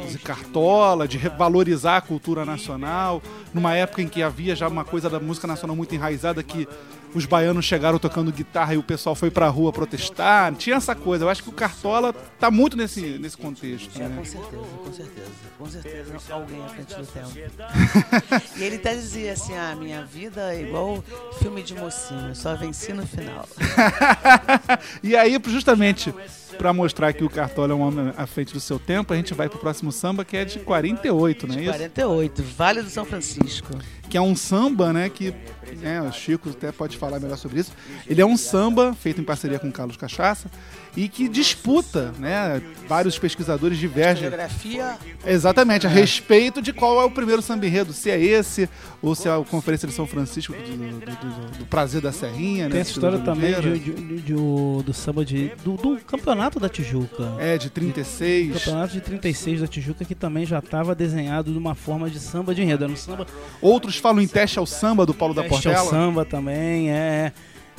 de 0.08 0.18
cartola, 0.18 1.08
de 1.08 1.18
valorizar 1.38 1.98
a 1.98 2.02
cultura 2.02 2.44
nacional, 2.44 3.22
numa 3.54 3.76
época 3.76 4.02
em 4.02 4.08
que 4.08 4.24
havia 4.24 4.56
já 4.56 4.68
uma 4.68 4.84
coisa 4.84 5.10
da 5.12 5.20
música 5.20 5.46
nacional 5.46 5.76
muito 5.76 5.94
enraizada 5.94 6.42
que 6.42 6.68
os 7.14 7.26
baianos 7.26 7.66
chegaram 7.66 8.00
tocando 8.00 8.32
guitarra 8.32 8.74
e 8.74 8.78
o 8.78 8.84
pessoal 8.84 9.16
foi 9.16 9.30
pra 9.30 9.48
rua 9.48 9.72
protestar. 9.72 10.54
Tinha 10.56 10.78
essa 10.78 10.96
coisa. 10.96 11.26
Eu 11.26 11.30
acho 11.30 11.44
que 11.44 11.50
o 11.50 11.54
Cartola 11.54 12.14
tá 12.14 12.50
muito 12.50 12.78
nesse, 12.78 13.02
nesse 13.20 13.38
contexto. 13.38 14.02
É, 14.02 14.08
né? 14.08 14.16
com 14.18 14.26
certeza, 14.26 14.64
com 14.84 14.94
certeza. 14.94 15.32
Com 15.58 15.70
certeza 15.70 16.22
alguém 16.30 16.64
à 16.64 16.70
frente 16.70 16.96
do 16.96 17.06
tempo. 17.06 17.32
e 18.58 18.64
ele 18.64 18.78
até 18.78 18.96
dizia 18.96 19.34
assim, 19.34 19.56
ah, 19.56 19.76
minha 19.76 20.04
vida 20.04 20.54
é 20.54 20.62
igual 20.62 21.04
filme 21.40 21.62
de 21.62 21.76
mocinho, 21.76 22.36
só 22.36 22.56
venci 22.56 22.94
no 22.94 23.06
final. 23.06 23.48
e 25.04 25.16
aí, 25.16 25.40
justamente 25.48 26.14
pra 26.58 26.74
mostrar 26.74 27.14
que 27.14 27.24
o 27.24 27.30
Cartola 27.30 27.74
é 27.74 27.76
um 27.76 27.82
homem 27.82 28.14
à 28.18 28.28
frente 28.28 28.54
do 28.54 28.60
seu 28.60 28.78
tempo, 28.78 29.14
a 29.14 29.16
gente 29.16 29.34
vai 29.34 29.50
pro 29.50 29.60
próximo 29.60 29.92
samba 29.92 30.24
que 30.24 30.38
é 30.38 30.46
de 30.46 30.60
48, 30.60 31.48
não 31.48 31.56
é 31.56 31.62
isso? 31.62 31.72
48, 31.72 32.44
Vale 32.58 32.82
do 32.82 32.90
São 32.90 33.06
Francisco. 33.06 33.70
Que 34.12 34.18
é 34.18 34.22
um 34.22 34.36
samba, 34.36 34.92
né, 34.92 35.10
que 35.10 35.34
né, 35.82 36.02
o 36.02 36.12
Chico 36.12 36.50
até 36.50 36.70
pode 36.70 36.98
falar 36.98 37.18
melhor 37.18 37.38
sobre 37.38 37.62
isso. 37.62 37.72
Ele 38.06 38.22
é 38.22 38.26
um 38.26 38.36
samba 38.36 38.94
feito 38.94 39.22
em 39.22 39.24
parceria 39.24 39.58
com 39.58 39.70
o 39.70 39.72
Carlos 39.72 39.96
Cachaça 39.96 40.52
e 40.98 41.08
que 41.08 41.30
disputa, 41.30 42.14
né, 42.20 42.62
vários 42.90 43.18
pesquisadores 43.18 43.78
divergem 43.78 44.24
Geografia, 44.24 44.98
exatamente 45.26 45.88
a 45.88 45.90
respeito 45.90 46.62
de 46.62 46.74
qual 46.74 47.02
é 47.02 47.06
o 47.06 47.10
primeiro 47.12 47.42
samba 47.42 47.66
enredo, 47.66 47.94
se 47.94 48.12
é 48.12 48.20
esse 48.22 48.68
ou 49.02 49.16
se 49.16 49.30
é 49.30 49.32
a 49.32 49.42
Conferência 49.46 49.88
de 49.88 49.94
São 49.94 50.06
Francisco 50.06 50.52
do, 50.54 50.60
do- 50.60 51.00
do- 51.00 51.58
do 51.60 51.66
Prazer 51.68 52.02
da 52.02 52.12
Serrinha, 52.12 52.66
né, 52.66 52.72
Tem 52.72 52.82
essa 52.82 52.92
história 52.92 53.20
também 53.20 53.54
de, 53.62 53.80
de- 53.80 54.22
de- 54.22 54.34
do 54.34 54.94
samba 54.94 55.24
de. 55.24 55.54
Do, 55.64 55.78
do 55.78 55.98
campeonato 56.06 56.60
da 56.60 56.68
Tijuca. 56.68 57.34
É, 57.40 57.58
de 57.58 57.70
36. 57.70 58.54
campeonato 58.54 58.94
de 58.94 59.00
36 59.00 59.62
da 59.62 59.68
Tijuca 59.68 60.04
que 60.04 60.14
também 60.14 60.46
já 60.46 60.60
estava 60.60 60.94
desenhado 60.94 61.50
de 61.52 61.58
uma 61.58 61.74
forma 61.76 62.10
de 62.10 62.20
samba 62.20 62.54
de 62.54 62.62
enredo. 62.62 62.84
Era 62.84 62.92
um 62.92 62.98
samba 62.98 63.26
Outros 63.62 63.96
falam 64.02 64.22
em 64.22 64.28
teste 64.28 64.60
ao 64.60 64.66
samba 64.66 65.06
do 65.06 65.14
Paulo 65.14 65.34
da 65.34 65.44
Teste 65.44 65.68
ao 65.68 65.74
Portela. 65.76 65.90
samba 65.90 66.26
também, 66.26 66.92
é. 66.92 67.32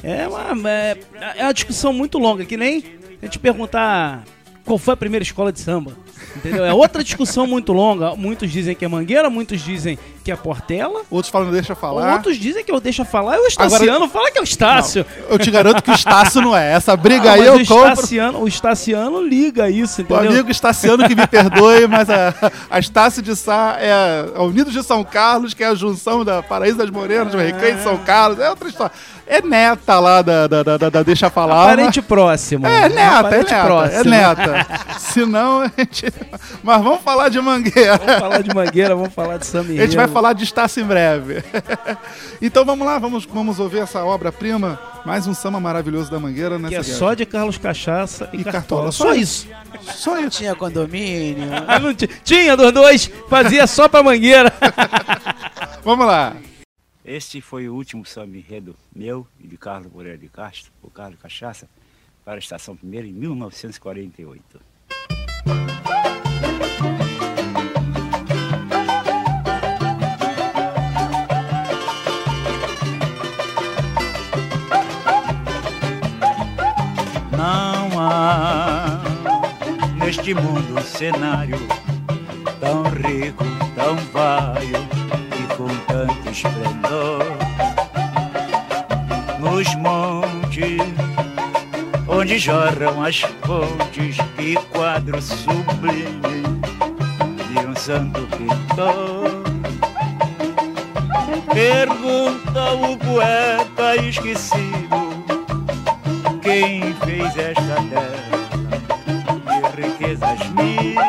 É 0.03 0.27
uma, 0.27 0.71
é, 0.71 0.97
é 1.37 1.45
uma 1.45 1.55
discussão 1.55 1.93
muito 1.93 2.19
longa, 2.19 2.45
que 2.45 2.57
nem 2.57 2.85
a 3.21 3.27
gente 3.27 3.39
perguntar 3.39 4.25
qual 4.65 4.79
foi 4.79 4.95
a 4.95 4.97
primeira 4.97 5.23
escola 5.23 5.53
de 5.53 5.61
samba. 5.61 5.97
Entendeu? 6.37 6.65
É 6.65 6.73
outra 6.73 7.05
discussão 7.05 7.47
muito 7.47 7.73
longa. 7.73 8.17
Muitos 8.17 8.51
dizem 8.51 8.75
que 8.75 8.85
é 8.85 8.89
Mangueira, 8.89 9.29
muitos 9.29 9.61
dizem 9.61 9.99
que 10.23 10.31
é 10.33 10.37
Portela. 10.37 11.03
Outros 11.11 11.31
falam 11.31 11.51
deixa 11.51 11.73
eu 11.73 11.77
falar. 11.77 12.15
Outros 12.15 12.37
dizem 12.37 12.65
que 12.65 12.71
eu 12.73 12.81
deixo 12.81 13.05
falar. 13.05 13.37
E 13.37 13.41
o 13.41 13.47
Estaciano 13.47 14.09
fala 14.09 14.31
que 14.31 14.39
é 14.39 14.41
o 14.41 14.45
Estácio. 14.45 15.05
Eu 15.29 15.39
te 15.39 15.51
garanto 15.51 15.83
que 15.83 15.91
o 15.91 15.95
Estácio 15.95 16.41
não 16.41 16.57
é. 16.57 16.73
Essa 16.73 16.97
briga 16.97 17.31
Ah, 17.31 17.35
aí 17.35 17.45
eu 17.45 17.57
o 17.57 17.67
compro. 17.67 17.93
Estaciano, 17.93 18.41
o 18.43 18.49
Estaciano 18.49 19.21
liga 19.23 19.69
isso, 19.69 20.01
O 20.01 20.05
entendeu? 20.05 20.31
amigo 20.33 20.51
Estaciano 20.51 21.07
que 21.09 21.15
me 21.15 21.27
perdoe, 21.27 21.87
mas 21.87 22.09
a, 22.09 22.35
a 22.71 22.79
Estácio 22.79 23.21
de 23.23 23.35
Sá 23.37 23.77
é 23.79 23.93
a 24.35 24.43
Unidos 24.43 24.73
de 24.73 24.83
São 24.83 25.03
Carlos, 25.05 25.55
que 25.55 25.63
é 25.65 25.67
a 25.69 25.75
junção 25.75 26.25
da 26.25 26.43
Paraíso 26.43 26.79
das 26.79 26.91
Morenas, 26.91 27.33
do 27.33 27.39
Recreio 27.39 27.77
de 27.77 27.83
São 27.83 27.99
Carlos. 27.99 28.39
É 28.39 28.49
outra 28.49 28.69
história. 28.69 28.93
É 29.27 29.41
neta 29.41 29.99
lá 30.01 30.21
da, 30.21 30.47
da, 30.47 30.63
da, 30.63 30.77
da 30.91 31.03
Deixa 31.03 31.31
Falar. 31.31 31.67
Parente 31.69 32.03
próximo. 32.03 32.67
É 32.67 32.89
neta, 32.89 33.19
é 33.19 33.23
Parente 33.23 33.51
neta, 33.51 33.55
é 33.55 33.65
próximo. 33.65 34.11
neta. 34.11 34.67
Senão 34.99 35.61
a 35.63 35.71
gente... 35.79 36.07
Mas 36.63 36.83
vamos 36.83 37.01
falar 37.03 37.29
de 37.29 37.41
Mangueira. 37.41 37.97
Vamos 37.99 38.21
falar 38.21 38.43
de 38.43 38.55
Mangueira, 38.55 38.95
vamos 38.95 39.15
falar 39.15 39.39
de 39.39 39.47
samba 39.47 39.73
A 39.73 39.77
gente 39.77 39.97
vai 39.97 40.09
falar 40.09 40.33
de 40.33 40.45
Estácio 40.45 40.83
em 40.83 40.87
breve. 40.87 41.43
então 42.43 42.65
vamos 42.65 42.87
lá, 42.87 42.99
vamos, 42.99 43.25
vamos 43.25 43.59
ouvir 43.59 43.79
essa 43.81 44.05
obra-prima, 44.05 44.79
mais 45.05 45.27
um 45.27 45.35
samba 45.35 45.59
maravilhoso 45.61 46.11
da 46.11 46.19
Mangueira 46.19 46.59
nessa 46.59 46.69
Que 46.69 46.75
é 46.77 46.81
viagem. 46.81 46.95
só 46.99 47.15
de 47.15 47.25
Carlos 47.25 47.57
Cachaça 47.59 48.29
e, 48.33 48.41
E 48.41 48.45
Cartola. 48.45 48.85
Cartola. 48.85 48.93
Só 48.93 49.15
isso. 49.15 49.49
Só 49.95 50.19
isso. 50.19 50.31
tinha 50.31 50.55
condomínio. 50.55 51.49
Ah, 51.67 51.79
não 51.79 51.95
ti- 51.95 52.09
Tinha 52.25 52.57
dos 52.57 52.73
dois, 52.73 53.11
fazia 53.31 53.67
só 53.67 53.89
pra 53.89 54.03
Mangueira. 54.03 54.53
Vamos 55.85 56.07
lá. 56.07 56.35
Este 57.05 57.41
foi 57.41 57.69
o 57.69 57.75
último 57.75 58.07
samba 58.07 58.37
enredo 58.37 58.77
meu 58.95 59.27
e 59.41 59.49
de 59.49 59.57
Carlos 59.57 59.93
Moreira 59.93 60.17
de 60.17 60.29
Castro, 60.29 60.71
o 60.81 60.89
Carlos 60.89 61.19
Cachaça, 61.19 61.69
para 62.25 62.35
a 62.35 62.39
Estação 62.39 62.77
Primeira 62.77 63.09
em 63.09 63.13
1948. 63.13 64.61
Não 77.37 78.01
há 78.01 79.03
neste 79.99 80.35
mundo 80.35 80.79
um 80.79 80.83
cenário 80.83 81.59
tão 82.61 82.85
rico, 82.85 83.43
tão 83.75 83.97
vaio 84.13 84.77
e 85.37 85.57
com 85.57 85.67
tanto 85.89 86.31
esplendor. 86.31 86.82
Onde 92.23 92.39
jorram 92.39 93.03
as 93.03 93.21
fontes 93.21 94.17
e 94.39 94.55
quadros 94.71 95.25
sublimes 95.25 96.45
de 97.49 97.67
um 97.67 97.75
santo 97.75 98.21
pintor. 98.37 99.43
Pergunta 101.53 102.75
o 102.75 102.97
poeta 102.97 103.97
esquecido 103.97 105.25
quem 106.41 106.95
fez 107.05 107.37
esta 107.37 107.83
terra 107.91 108.33
de 109.75 109.83
riquezas 109.83 110.39
mil. 110.51 111.03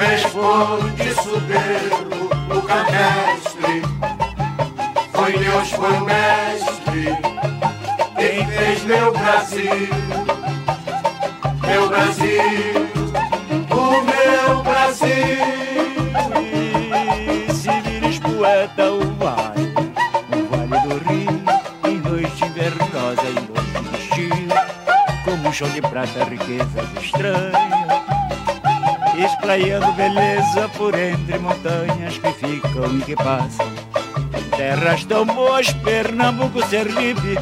Responde 0.00 1.12
soberbo 1.22 2.30
o 2.56 2.62
campestre 2.62 3.82
Foi 5.12 5.32
Deus, 5.38 5.70
foi 5.70 5.92
o 5.92 6.00
mestre 6.00 6.17
Meu 8.68 9.12
Brasil. 9.12 9.88
Meu 11.66 11.88
Brasil. 11.88 12.42
O 13.70 13.84
meu 14.04 14.62
Brasil. 14.62 15.38
Se 17.54 17.80
vires 17.80 18.18
poeta 18.18 18.90
o 18.90 19.00
vale, 19.14 19.72
o 20.32 20.44
vale 20.50 20.82
do 20.86 20.98
rio, 21.08 21.42
em 21.84 21.98
noite 21.98 22.44
invernosa 22.44 23.22
e 23.22 23.34
noite 23.34 23.90
de 23.90 23.96
estio, 24.04 24.48
como 25.24 25.48
um 25.48 25.52
chão 25.52 25.68
de 25.70 25.80
prata, 25.80 26.24
riquezas 26.24 27.02
estranhas, 27.02 28.02
espraiando 29.16 29.92
beleza 29.92 30.68
por 30.76 30.94
entre 30.94 31.38
montanhas 31.38 32.18
que 32.18 32.32
ficam 32.32 32.98
e 32.98 33.00
que 33.00 33.16
passam. 33.16 33.66
Terras 34.56 35.04
tão 35.04 35.24
boas, 35.24 35.72
Pernambuco, 35.72 36.62
Sergipe, 36.66 37.38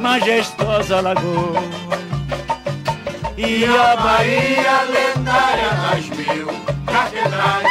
majestosa 0.00 1.00
lagoa. 1.00 1.62
E 3.36 3.64
a 3.64 3.96
Bahia 3.96 4.82
lendária 4.92 5.70
das 5.82 6.08
mil 6.10 6.46
catedrais 6.86 7.69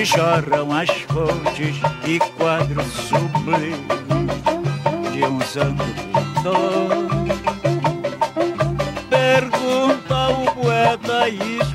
onde 0.00 0.06
choram 0.06 0.72
as 0.72 0.88
fontes 0.88 1.76
e 2.06 2.18
quadros 2.38 2.86
sublimes 2.86 3.76
de 5.12 5.24
um 5.24 5.40
santo 5.42 5.84
pintor. 5.84 7.10
Pergunta 9.10 10.28
o 10.30 10.54
poeta 10.54 11.28
esquecido 11.28 11.69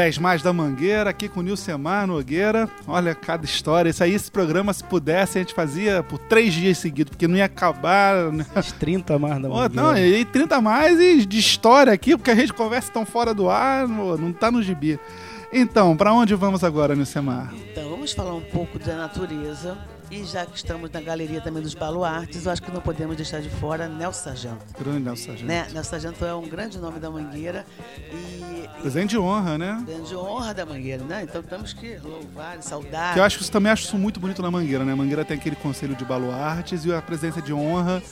10 0.00 0.16
mais 0.16 0.40
da 0.40 0.50
Mangueira, 0.50 1.10
aqui 1.10 1.28
com 1.28 1.40
o 1.40 1.42
Nilcemar 1.42 2.06
Nogueira. 2.06 2.66
Olha, 2.88 3.14
cada 3.14 3.44
história. 3.44 3.90
Isso 3.90 4.02
aí, 4.02 4.14
esse 4.14 4.30
programa, 4.30 4.72
se 4.72 4.82
pudesse, 4.82 5.36
a 5.36 5.42
gente 5.42 5.52
fazia 5.52 6.02
por 6.02 6.16
três 6.16 6.54
dias 6.54 6.78
seguidos, 6.78 7.10
porque 7.10 7.28
não 7.28 7.36
ia 7.36 7.44
acabar. 7.44 8.32
né? 8.32 8.46
Os 8.56 8.72
30 8.72 9.18
mais 9.18 9.34
da 9.42 9.46
Mangueira. 9.50 9.74
não, 9.74 9.98
e 9.98 10.24
30 10.24 10.56
a 10.56 10.60
mais 10.62 10.98
e 10.98 11.26
de 11.26 11.38
história 11.38 11.92
aqui, 11.92 12.16
porque 12.16 12.30
a 12.30 12.34
gente 12.34 12.50
conversa 12.54 12.90
tão 12.90 13.04
fora 13.04 13.34
do 13.34 13.50
ar, 13.50 13.86
não 13.86 14.32
tá 14.32 14.50
no 14.50 14.62
gibi. 14.62 14.98
Então, 15.52 15.94
pra 15.94 16.14
onde 16.14 16.34
vamos 16.34 16.64
agora, 16.64 16.96
Nilcemar? 16.96 17.52
Então, 17.70 17.90
vamos 17.90 18.12
falar 18.12 18.32
um 18.34 18.40
pouco 18.40 18.78
da 18.78 18.96
natureza. 18.96 19.76
E 20.10 20.24
já 20.24 20.44
que 20.44 20.56
estamos 20.56 20.90
na 20.90 21.00
galeria 21.00 21.40
também 21.40 21.62
dos 21.62 21.72
baluartes, 21.72 22.44
eu 22.44 22.50
acho 22.50 22.60
que 22.60 22.72
não 22.72 22.80
podemos 22.80 23.14
deixar 23.14 23.40
de 23.40 23.48
fora 23.48 23.88
Nelson 23.88 24.24
Sargento. 24.24 24.64
Grande 24.76 25.00
Nelson 25.00 25.26
Sargento. 25.26 25.46
Né? 25.46 25.66
Nelson 25.72 25.90
Sargento 25.90 26.24
é 26.24 26.34
um 26.34 26.48
grande 26.48 26.78
nome 26.78 26.98
da 26.98 27.08
Mangueira 27.08 27.64
e, 28.12 28.16
e 28.16 28.68
Presente 28.80 29.10
de 29.10 29.18
honra, 29.18 29.56
né? 29.56 29.84
grande 29.86 30.16
honra 30.16 30.52
da 30.52 30.66
Mangueira, 30.66 31.04
né? 31.04 31.22
Então 31.22 31.42
temos 31.42 31.72
que 31.72 31.96
louvar 31.98 32.58
e 32.58 32.62
saudar. 32.62 33.14
Que 33.14 33.20
eu 33.20 33.24
acho 33.24 33.36
que 33.36 33.42
isso 33.44 33.52
também 33.52 33.70
acho 33.70 33.84
isso 33.84 33.96
muito 33.96 34.18
bonito 34.18 34.42
na 34.42 34.50
Mangueira, 34.50 34.84
né? 34.84 34.92
A 34.92 34.96
Mangueira 34.96 35.24
tem 35.24 35.36
aquele 35.36 35.54
conselho 35.54 35.94
de 35.94 36.04
baluartes 36.04 36.84
e 36.84 36.92
a 36.92 37.00
presença 37.00 37.40
de 37.40 37.52
honra 37.52 38.02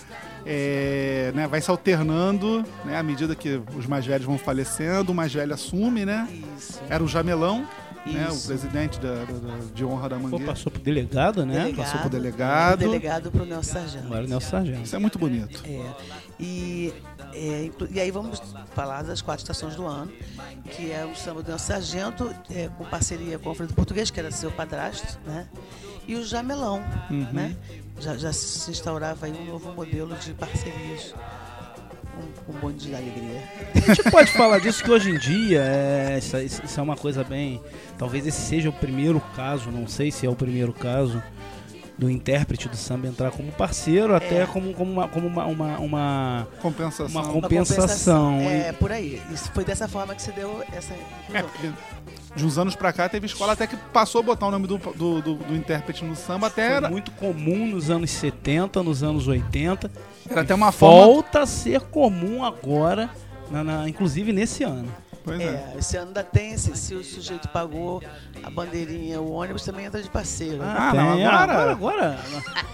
é, 0.47 1.33
né, 1.35 1.47
vai 1.47 1.61
se 1.61 1.71
alternando, 1.71 2.65
né? 2.85 2.97
À 2.97 3.03
medida 3.03 3.35
que 3.35 3.61
os 3.77 3.87
mais 3.87 4.07
velhos 4.07 4.25
vão 4.25 4.39
falecendo, 4.39 5.13
o 5.13 5.15
mais 5.15 5.33
velho 5.35 5.53
assume, 5.53 6.05
né? 6.07 6.29
Isso. 6.57 6.81
Era 6.89 7.03
o 7.03 7.09
Jamelão, 7.09 7.67
né? 8.07 8.29
O 8.31 8.41
presidente 8.47 8.99
da- 9.01 9.25
da- 9.25 9.25
da- 9.25 9.65
de 9.75 9.85
honra 9.85 10.09
da 10.09 10.17
Pô, 10.17 10.23
Mangueira. 10.23 10.47
passou 10.47 10.71
pro 10.73 10.81
delegado, 10.81 11.45
né? 11.45 11.55
Delegado, 11.55 11.77
passou 11.77 12.01
pro 12.01 12.11
delegado. 12.11 12.79
Delegado 12.79 13.31
pro 13.31 13.45
Nelson 13.45 13.73
Sargento. 13.73 14.05
Agora 14.07 14.23
é 14.23 14.27
o 14.27 14.29
Nelson 14.29 14.51
Sargento. 14.51 14.83
Isso 14.83 14.97
é 14.97 14.99
muito 14.99 15.19
bonito. 15.19 15.63
É, 15.67 15.95
e, 16.41 16.95
é, 17.35 17.71
e 17.91 18.01
aí 18.01 18.11
vamos 18.11 18.41
falar 18.75 19.03
das 19.03 19.21
quatro 19.23 19.43
estações 19.43 19.75
do 19.77 19.87
ano, 19.87 20.11
que 20.71 20.91
é 20.93 21.05
o 21.05 21.15
samba 21.17 21.43
do 21.43 21.49
Nelson 21.51 21.67
Sargento, 21.67 22.35
é, 22.51 22.69
com 22.77 22.85
parceria 22.85 23.39
com 23.39 23.47
o 23.47 23.49
Alfredo 23.51 23.75
Português, 23.75 24.11
que 24.11 24.19
era 24.21 24.31
seu 24.31 24.51
padrasto, 24.51 25.19
né? 25.27 25.47
E 26.07 26.15
o 26.15 26.25
Jamelão, 26.25 26.83
Uhum. 27.11 27.27
né? 27.33 27.55
Já, 28.01 28.17
já 28.17 28.33
se 28.33 28.71
instaurava 28.71 29.27
aí 29.27 29.33
um 29.33 29.45
novo 29.45 29.73
modelo 29.73 30.15
de 30.17 30.33
parcerias 30.33 31.13
com 32.47 32.53
o 32.53 32.57
bonde 32.61 32.89
da 32.91 32.99
alegria. 32.99 33.43
A 33.75 33.95
gente 33.95 34.11
pode 34.11 34.31
falar 34.33 34.59
disso 34.59 34.83
que 34.83 34.91
hoje 34.91 35.11
em 35.11 35.19
dia 35.19 35.61
é, 35.63 36.19
isso, 36.19 36.37
isso- 36.39 36.81
é 36.81 36.83
uma 36.83 36.97
coisa 36.97 37.23
bem. 37.25 37.61
Talvez 37.97 38.27
esse 38.27 38.41
seja 38.41 38.69
o 38.69 38.73
primeiro 38.73 39.21
caso, 39.37 39.71
não 39.71 39.87
sei 39.87 40.11
se 40.11 40.27
é 40.27 40.31
o 40.31 40.35
primeiro 40.37 40.73
caso 40.73 41.23
do 41.99 42.09
intérprete 42.09 42.69
do 42.69 42.77
samba 42.77 43.09
entrar 43.09 43.33
como 43.33 43.51
parceiro, 43.51 44.15
até 44.15 44.47
como, 44.47 44.73
como, 44.73 44.93
uma, 44.93 45.09
como 45.09 45.27
uma, 45.27 45.47
uma, 45.47 45.79
uma, 45.81 46.49
Compensação. 46.63 47.07
uma 47.09 47.23
Uma 47.23 47.33
compensação. 47.33 48.41
É, 48.41 48.73
por 48.73 48.93
aí. 48.93 49.21
Isso 49.33 49.51
foi 49.53 49.65
dessa 49.65 49.89
forma 49.89 50.15
que 50.15 50.23
se 50.23 50.31
deu 50.31 50.63
essa. 50.73 50.95
De 52.39 52.47
uns 52.47 52.57
anos 52.57 52.77
pra 52.77 52.93
cá 52.93 53.09
teve 53.09 53.27
escola 53.27 53.53
até 53.53 53.67
que 53.67 53.77
passou 53.93 54.21
a 54.21 54.23
botar 54.23 54.47
o 54.47 54.51
nome 54.51 54.67
do, 54.67 54.79
do, 54.79 55.21
do- 55.21 55.35
do 55.35 55.55
intérprete 55.57 56.05
no 56.05 56.15
samba, 56.15 56.47
até 56.47 56.67
Foi 56.69 56.77
era, 56.77 56.89
muito 56.89 57.11
comum 57.11 57.67
nos 57.67 57.91
anos 57.91 58.11
70, 58.13 58.83
nos 58.83 59.03
anos 59.03 59.27
80. 59.27 59.91
era 60.31 60.43
até 60.43 60.55
uma 60.55 60.71
forma. 60.71 61.05
Volta 61.05 61.41
a 61.43 61.47
ser 61.47 61.81
comum 61.81 62.45
agora, 62.45 63.11
na- 63.51 63.65
na- 63.65 63.89
inclusive 63.89 64.33
nesse 64.33 64.63
ano. 64.63 64.89
Pois 65.29 65.41
é. 65.41 65.45
É, 65.45 65.79
esse 65.79 65.97
ano 65.97 66.09
ainda 66.09 66.23
tem, 66.25 66.57
se, 66.57 66.77
se 66.77 66.95
o 66.95 67.05
sujeito 67.05 67.49
pagou 67.49 68.03
a 68.43 68.51
bandeirinha, 68.51 69.21
o 69.21 69.33
ônibus 69.33 69.65
também 69.65 69.85
entra 69.87 70.03
de 70.03 70.09
parceiro. 70.09 70.59
Ah, 70.63 70.91
tem. 70.93 71.01
não, 71.01 71.13
agora- 71.13 71.37
agora, 71.43 71.73
agora, 71.73 72.19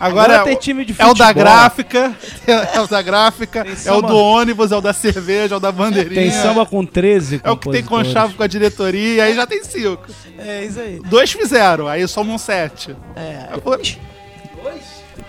Agora, 0.01 0.45
tem 0.45 0.57
time 0.57 0.85
de 0.85 0.93
é 0.93 0.95
o 1.05 1.09
futebol. 1.09 1.15
da 1.27 1.33
gráfica, 1.33 2.15
é 2.47 2.81
o 2.81 2.87
da 2.87 3.03
gráfica, 3.03 3.67
é 3.85 3.93
o 3.93 4.01
do 4.03 4.17
ônibus, 4.17 4.73
é 4.73 4.77
o 4.77 4.81
da 4.81 4.93
cerveja, 4.93 5.55
é 5.55 5.57
o 5.57 5.61
da 5.61 5.73
bandeirinha. 5.73 6.15
Tem 6.23 6.31
samba 6.31 6.65
com 6.67 6.85
13 6.85 7.41
É 7.45 7.51
o 7.51 7.57
que 7.57 7.71
tem 7.71 7.83
compositores. 7.83 8.09
conchavo 8.09 8.35
com 8.35 8.43
a 8.43 8.47
diretoria, 8.47 9.25
aí 9.25 9.35
já 9.35 9.47
tem 9.47 9.63
cinco. 9.65 10.05
É 10.39 10.65
isso 10.65 10.81
aí. 10.81 11.01
Dois 11.05 11.31
fizeram, 11.33 11.87
aí 11.89 12.07
somam 12.09 12.37
sete. 12.39 12.95
É, 13.17 13.55
É, 13.55 13.59
pô, 13.63 13.77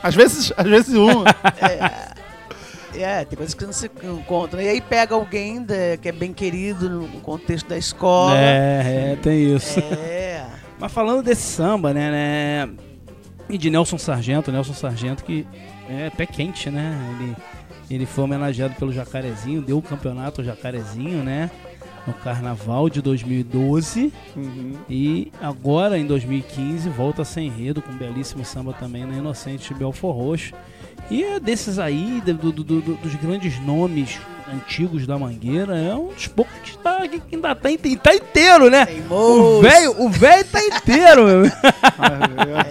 Às 0.04 0.14
vezes, 0.16 0.52
às 0.56 0.66
vezes 0.68 0.94
um. 0.96 1.24
É, 1.26 2.08
tem 3.26 3.36
coisas 3.38 3.54
que 3.54 3.66
não 3.66 3.74
se 3.74 3.90
encontram. 4.04 4.62
E 4.62 4.68
aí 4.68 4.82
pega 4.82 5.16
alguém 5.16 5.64
da- 5.64 5.98
que 6.02 6.10
é 6.10 6.12
bem 6.12 6.34
querido 6.34 6.90
no 6.90 7.08
contexto 7.22 7.68
da 7.68 7.78
escola. 7.78 8.38
É, 8.38 9.14
é, 9.14 9.16
tem 9.22 9.56
isso. 9.56 9.80
É. 9.80 10.46
Mas 10.80 10.92
falando 10.92 11.24
desse 11.24 11.42
samba, 11.44 11.94
né, 11.94 12.12
né? 12.12 12.70
E 13.50 13.58
de 13.58 13.70
Nelson 13.70 13.98
Sargento, 13.98 14.52
Nelson 14.52 14.74
Sargento 14.74 15.24
que 15.24 15.46
é 15.90 16.10
pé 16.10 16.26
quente, 16.26 16.70
né? 16.70 16.98
Ele, 17.20 17.36
ele 17.90 18.06
foi 18.06 18.24
homenageado 18.24 18.74
pelo 18.76 18.92
Jacarezinho, 18.92 19.62
deu 19.62 19.78
o 19.78 19.82
campeonato 19.82 20.42
ao 20.42 20.46
Jacarezinho, 20.46 21.24
né? 21.24 21.50
No 22.08 22.14
carnaval 22.14 22.90
de 22.90 23.02
2012. 23.02 24.12
E 24.90 25.32
agora, 25.42 25.98
em 25.98 26.06
2015, 26.06 26.90
volta 26.90 27.24
sem 27.24 27.48
enredo, 27.48 27.82
com 27.82 27.92
um 27.92 27.98
belíssimo 27.98 28.44
samba 28.46 28.74
também 28.74 29.06
na 29.06 29.16
Inocente 29.16 29.74
de 29.74 29.80
Belfor 29.80 30.16
Roxo. 30.16 30.54
E 31.10 31.24
é 31.24 31.40
desses 31.40 31.78
aí, 31.78 32.22
do- 32.22 32.34
do- 32.34 32.52
do- 32.52 32.82
do- 32.82 32.96
dos 32.96 33.16
grandes 33.16 33.60
nomes 33.60 34.20
antigos 34.54 35.06
da 35.08 35.18
Mangueira, 35.18 35.78
é 35.78 35.94
um 35.96 36.10
dos 36.10 36.28
poucos 36.28 36.54
que, 36.64 36.78
tá, 36.78 37.08
que 37.08 37.22
ainda 37.36 37.56
tá, 37.56 37.70
tá 38.04 38.16
inteiro, 38.16 38.70
né? 38.70 38.84
O 38.84 38.86
Teimoso. 38.86 39.62
velho, 39.62 40.02
o 40.04 40.10
velho 40.10 40.46
tá 40.46 40.64
inteiro, 40.64 41.26
meu. 41.26 41.44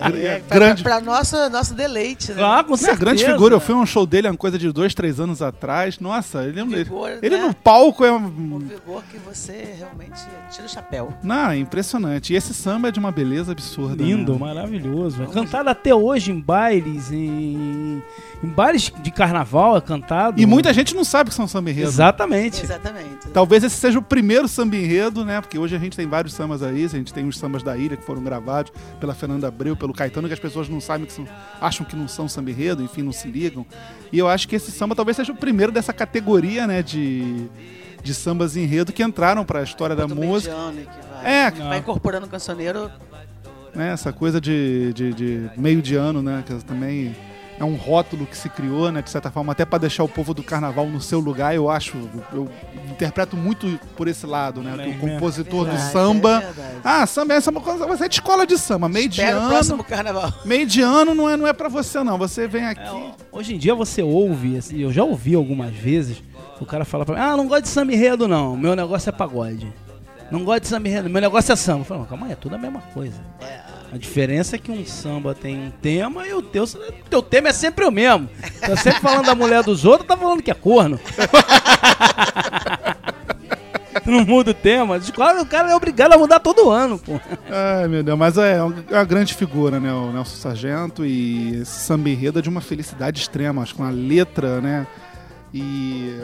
É, 0.04 0.16
É, 0.18 0.26
é 0.37 0.38
pra, 0.40 0.56
grande. 0.58 0.82
pra 0.82 1.00
nossa, 1.00 1.48
nosso 1.48 1.74
deleite, 1.74 2.32
né? 2.32 2.42
Ah, 2.42 2.62
com 2.62 2.74
É 2.74 2.76
certeza. 2.76 3.00
grande 3.00 3.24
figura. 3.24 3.54
Eu 3.54 3.60
fui 3.60 3.74
a 3.74 3.78
um 3.78 3.87
show 3.87 4.04
dele, 4.06 4.28
uma 4.28 4.37
coisa 4.37 4.58
de 4.58 4.70
dois, 4.70 4.94
três 4.94 5.18
anos 5.18 5.40
atrás. 5.42 5.98
Nossa, 5.98 6.44
ele, 6.44 6.60
ele, 6.60 6.84
Vigor, 6.84 7.18
ele 7.22 7.37
né? 7.37 7.42
no 7.46 7.54
palco 7.54 8.04
é. 8.04 8.12
Um 8.12 8.16
um- 8.26 8.58
vigor 8.58 9.02
que 9.10 9.18
você 9.18 9.74
realmente 9.78 10.20
tira 10.50 10.66
o 10.66 10.68
chapéu. 10.68 11.12
Não, 11.22 11.50
é 11.50 11.56
impressionante. 11.56 12.32
E 12.32 12.37
esse 12.37 12.52
samba 12.54 12.88
é 12.88 12.90
de 12.90 12.98
uma 12.98 13.10
beleza 13.10 13.52
absurda. 13.52 14.02
Lindo, 14.02 14.32
né? 14.34 14.38
maravilhoso. 14.38 15.22
É 15.22 15.26
cantado 15.26 15.70
até 15.70 15.94
hoje 15.94 16.30
em 16.30 16.38
bailes, 16.40 17.10
em, 17.10 18.02
em 18.42 18.48
bailes 18.48 18.92
de 19.02 19.10
carnaval 19.10 19.76
é 19.76 19.80
cantado. 19.80 20.40
E 20.40 20.46
muita 20.46 20.72
gente 20.72 20.94
não 20.94 21.04
sabe 21.04 21.30
que 21.30 21.37
são 21.37 21.48
samba 21.48 21.63
enredo. 21.70 21.88
Exatamente. 21.88 22.62
Exatamente. 22.62 23.29
Talvez 23.33 23.62
esse 23.64 23.77
seja 23.77 23.98
o 23.98 24.03
primeiro 24.03 24.46
samba 24.48 24.77
enredo, 24.77 25.24
né? 25.24 25.40
Porque 25.40 25.59
hoje 25.59 25.74
a 25.74 25.79
gente 25.79 25.96
tem 25.96 26.07
vários 26.07 26.35
sambas 26.35 26.62
aí, 26.62 26.85
a 26.85 26.88
gente 26.88 27.12
tem 27.12 27.27
os 27.27 27.38
sambas 27.38 27.62
da 27.62 27.77
ilha 27.77 27.96
que 27.96 28.05
foram 28.05 28.22
gravados 28.22 28.72
pela 29.00 29.14
Fernanda 29.14 29.48
Abreu, 29.48 29.77
pelo 29.77 29.92
Caetano, 29.92 30.29
que 30.29 30.35
as 30.35 30.40
pessoas 30.40 30.68
não 30.68 30.81
sabem 30.81 31.07
que 31.07 31.12
são, 31.12 31.27
acham 31.61 31.85
que 31.87 31.96
não 31.96 32.07
são 32.09 32.29
samba 32.29 32.50
enredo, 32.50 32.83
enfim, 32.83 33.03
não 33.03 33.12
se 33.12 33.29
ligam. 33.29 33.64
E 34.12 34.18
eu 34.18 34.29
acho 34.29 34.46
que 34.48 34.57
esse 34.57 34.70
samba 34.70 34.94
talvez 34.94 35.16
seja 35.16 35.33
o 35.33 35.37
primeiro 35.37 35.72
dessa 35.72 35.92
categoria, 35.92 36.66
né, 36.66 36.83
de, 36.83 37.46
de 38.03 38.14
sambas 38.14 38.57
enredo 38.57 38.92
que 38.92 39.03
entraram 39.03 39.44
para 39.44 39.61
a 39.61 39.62
história 39.62 39.96
da 39.96 40.07
música. 40.07 40.55
que 40.55 41.12
vai, 41.22 41.44
É, 41.46 41.50
que 41.50 41.59
vai 41.61 41.79
incorporando 41.79 42.27
o 42.27 42.29
cancioneiro. 42.29 42.90
né, 43.74 43.92
essa 43.92 44.12
coisa 44.12 44.40
de, 44.40 44.92
de, 44.92 45.12
de 45.12 45.50
meio 45.57 45.83
de 45.83 45.96
ano, 45.96 46.22
né, 46.22 46.44
que 46.46 46.55
também 46.64 47.14
é 47.58 47.64
um 47.64 47.76
rótulo 47.76 48.26
que 48.26 48.36
se 48.36 48.48
criou, 48.48 48.90
né, 48.90 49.00
de 49.02 49.10
certa 49.10 49.30
forma, 49.30 49.52
até 49.52 49.64
para 49.64 49.78
deixar 49.78 50.04
o 50.04 50.08
povo 50.08 50.34
do 50.34 50.42
carnaval 50.42 50.86
no 50.86 51.00
seu 51.00 51.20
lugar, 51.20 51.54
eu 51.54 51.70
acho, 51.70 51.96
eu 52.32 52.48
interpreto 52.90 53.36
muito 53.36 53.78
por 53.96 54.08
esse 54.08 54.26
lado, 54.26 54.60
né, 54.62 54.72
que 54.72 54.90
o 54.90 54.92
Bem, 54.92 55.14
compositor 55.14 55.64
do 55.64 55.70
Verdade, 55.70 55.92
samba... 55.92 56.36
é 56.36 56.40
verdade. 56.40 56.80
Ah, 56.82 57.06
samba 57.06 57.34
é 57.34 57.36
essa 57.36 57.52
coisa, 57.52 57.86
você 57.86 58.04
é 58.04 58.08
de 58.08 58.14
escola 58.14 58.46
de 58.46 58.58
samba, 58.58 58.88
meio 58.88 59.08
de 59.08 59.20
Espera 59.20 59.36
o 59.36 59.40
ano, 59.40 59.48
próximo 59.50 59.84
carnaval. 59.84 60.32
meio 60.44 60.66
de 60.66 60.82
ano 60.82 61.14
não 61.14 61.30
é, 61.30 61.36
não 61.36 61.46
é 61.46 61.52
para 61.52 61.68
você 61.68 62.02
não, 62.02 62.18
você 62.18 62.48
vem 62.48 62.64
aqui... 62.64 62.82
É, 62.82 63.12
hoje 63.30 63.54
em 63.54 63.58
dia 63.58 63.74
você 63.74 64.02
ouve, 64.02 64.56
assim, 64.56 64.78
eu 64.78 64.92
já 64.92 65.04
ouvi 65.04 65.34
algumas 65.34 65.72
vezes, 65.72 66.22
o 66.60 66.66
cara 66.66 66.84
fala 66.84 67.04
pra 67.04 67.14
mim, 67.14 67.20
ah, 67.20 67.36
não 67.36 67.46
gosto 67.46 67.62
de 67.62 67.68
samba 67.68 67.92
enredo 67.92 68.26
não, 68.26 68.56
meu 68.56 68.74
negócio 68.74 69.08
é 69.08 69.12
pagode. 69.12 69.72
Não 70.30 70.42
gosto 70.42 70.62
de 70.62 70.68
samba 70.68 70.88
enredo, 70.88 71.10
meu 71.10 71.20
negócio 71.20 71.52
é 71.52 71.56
samba. 71.56 71.80
Eu 71.80 71.84
falo, 71.84 72.06
calma 72.06 72.26
aí, 72.26 72.32
é 72.32 72.34
tudo 72.34 72.54
a 72.54 72.58
mesma 72.58 72.80
coisa. 72.92 73.20
A 73.94 73.96
diferença 73.96 74.57
é 74.57 74.59
que 74.59 74.72
um 74.72 74.85
samba 74.85 75.37
tem 75.37 75.57
um 75.57 75.70
tema 75.70 76.26
e 76.26 76.35
o 76.35 76.42
teu, 76.42 76.66
teu 77.09 77.22
tema 77.22 77.50
é 77.50 77.52
sempre 77.52 77.85
o 77.85 77.92
mesmo. 77.92 78.28
Tá 78.61 78.76
sempre 78.76 79.00
falando 79.00 79.26
da 79.26 79.37
mulher 79.37 79.62
dos 79.62 79.85
outros, 79.85 80.09
tá 80.09 80.16
falando 80.16 80.42
que 80.42 80.50
é 80.50 80.54
corno. 80.54 80.98
não 84.04 84.24
muda 84.24 84.50
o 84.50 84.54
tema. 84.54 84.98
Claro, 84.98 85.42
o 85.42 85.46
cara 85.46 85.70
é 85.70 85.76
obrigado 85.76 86.12
a 86.12 86.18
mudar 86.18 86.40
todo 86.40 86.70
ano, 86.70 86.98
pô. 86.98 87.20
Ai, 87.48 87.87
meu 87.87 88.02
Deus, 88.02 88.18
mas 88.18 88.37
é 88.37 88.57
é 88.57 88.62
uma 88.64 89.04
grande 89.04 89.33
figura, 89.33 89.78
né? 89.78 89.92
O 89.92 90.11
Nelson 90.11 90.38
Sargento 90.38 91.07
e 91.07 91.61
esse 91.61 91.78
samba 91.78 92.11
enredo 92.11 92.40
é 92.40 92.42
de 92.42 92.48
uma 92.48 92.61
felicidade 92.61 93.20
extrema, 93.20 93.62
acho, 93.62 93.76
com 93.76 93.85
a 93.85 93.90
letra, 93.90 94.61
né? 94.61 94.88
E 95.52 96.18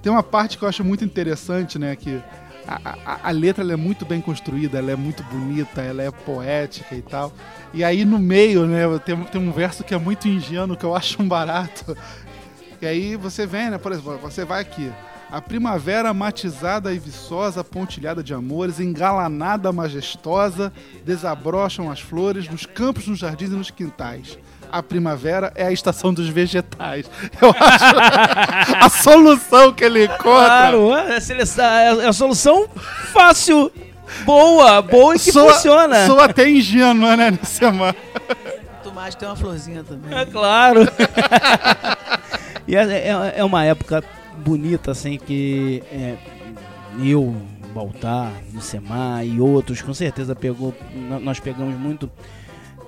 tem 0.00 0.12
uma 0.12 0.22
parte 0.22 0.56
que 0.56 0.62
eu 0.62 0.68
acho 0.68 0.84
muito 0.84 1.04
interessante, 1.04 1.80
né? 1.80 1.96
Que 1.96 2.22
a, 2.68 2.98
a- 3.04 3.18
a 3.24 3.30
letra 3.30 3.64
é 3.72 3.76
muito 3.76 4.04
bem 4.04 4.20
construída, 4.20 4.78
ela 4.78 4.90
é 4.92 4.96
muito 4.96 5.22
bonita, 5.24 5.80
ela 5.80 6.02
é 6.02 6.10
poética 6.10 6.94
e 6.94 7.02
tal. 7.02 7.32
E 7.72 7.82
aí 7.82 8.04
no 8.04 8.18
meio, 8.18 8.66
né? 8.66 8.82
Tem, 9.04 9.16
tem 9.24 9.40
um 9.40 9.50
verso 9.52 9.82
que 9.84 9.94
é 9.94 9.98
muito 9.98 10.28
ingênuo, 10.28 10.76
que 10.76 10.84
eu 10.84 10.94
acho 10.94 11.20
um 11.22 11.28
barato. 11.28 11.96
E 12.80 12.86
aí 12.86 13.16
você 13.16 13.46
vem, 13.46 13.70
né? 13.70 13.78
Por 13.78 13.92
exemplo, 13.92 14.18
você 14.18 14.44
vai 14.44 14.60
aqui. 14.62 14.90
A 15.30 15.42
primavera 15.42 16.14
matizada 16.14 16.92
e 16.94 16.98
viçosa, 16.98 17.62
pontilhada 17.62 18.22
de 18.22 18.32
amores, 18.32 18.80
engalanada, 18.80 19.70
majestosa, 19.72 20.72
desabrocham 21.04 21.90
as 21.90 22.00
flores 22.00 22.48
nos 22.48 22.64
campos, 22.64 23.06
nos 23.06 23.18
jardins 23.18 23.50
e 23.50 23.54
nos 23.54 23.70
quintais. 23.70 24.38
A 24.70 24.82
primavera 24.82 25.52
é 25.54 25.66
a 25.66 25.72
estação 25.72 26.12
dos 26.12 26.28
vegetais. 26.28 27.06
Eu 27.40 27.50
acho 27.58 28.84
a 28.84 28.88
solução 28.88 29.72
que 29.72 29.84
ele 29.84 30.04
encontra. 30.04 30.18
Claro, 30.18 30.92
é 30.94 31.16
a, 31.16 31.20
seleção- 31.20 31.64
é 31.64 32.06
a 32.06 32.12
solução 32.12 32.68
fácil, 33.12 33.70
boa, 34.24 34.82
boa 34.82 35.16
e 35.16 35.18
que 35.18 35.32
soa, 35.32 35.54
funciona. 35.54 36.06
Soa 36.06 36.24
até 36.26 36.48
ingênua, 36.48 37.16
né, 37.16 37.30
nesse 37.30 37.56
semana. 37.56 37.96
Tomate 38.82 39.16
tem 39.16 39.28
uma 39.28 39.36
florzinha 39.36 39.82
também. 39.84 40.16
É 40.18 40.24
claro. 40.26 40.80
e 42.66 42.76
é, 42.76 42.82
é- 42.82 43.34
é 43.36 43.44
uma 43.44 43.64
época 43.64 44.02
bonita, 44.36 44.90
assim, 44.92 45.18
que 45.18 45.82
é, 45.90 46.14
eu, 47.02 47.34
Baltar, 47.74 48.32
Lucemar 48.54 49.24
e 49.26 49.40
outros, 49.40 49.82
com 49.82 49.92
certeza 49.94 50.34
pegou, 50.34 50.74
nó- 50.94 51.20
nós 51.20 51.38
pegamos 51.40 51.74
muito 51.78 52.10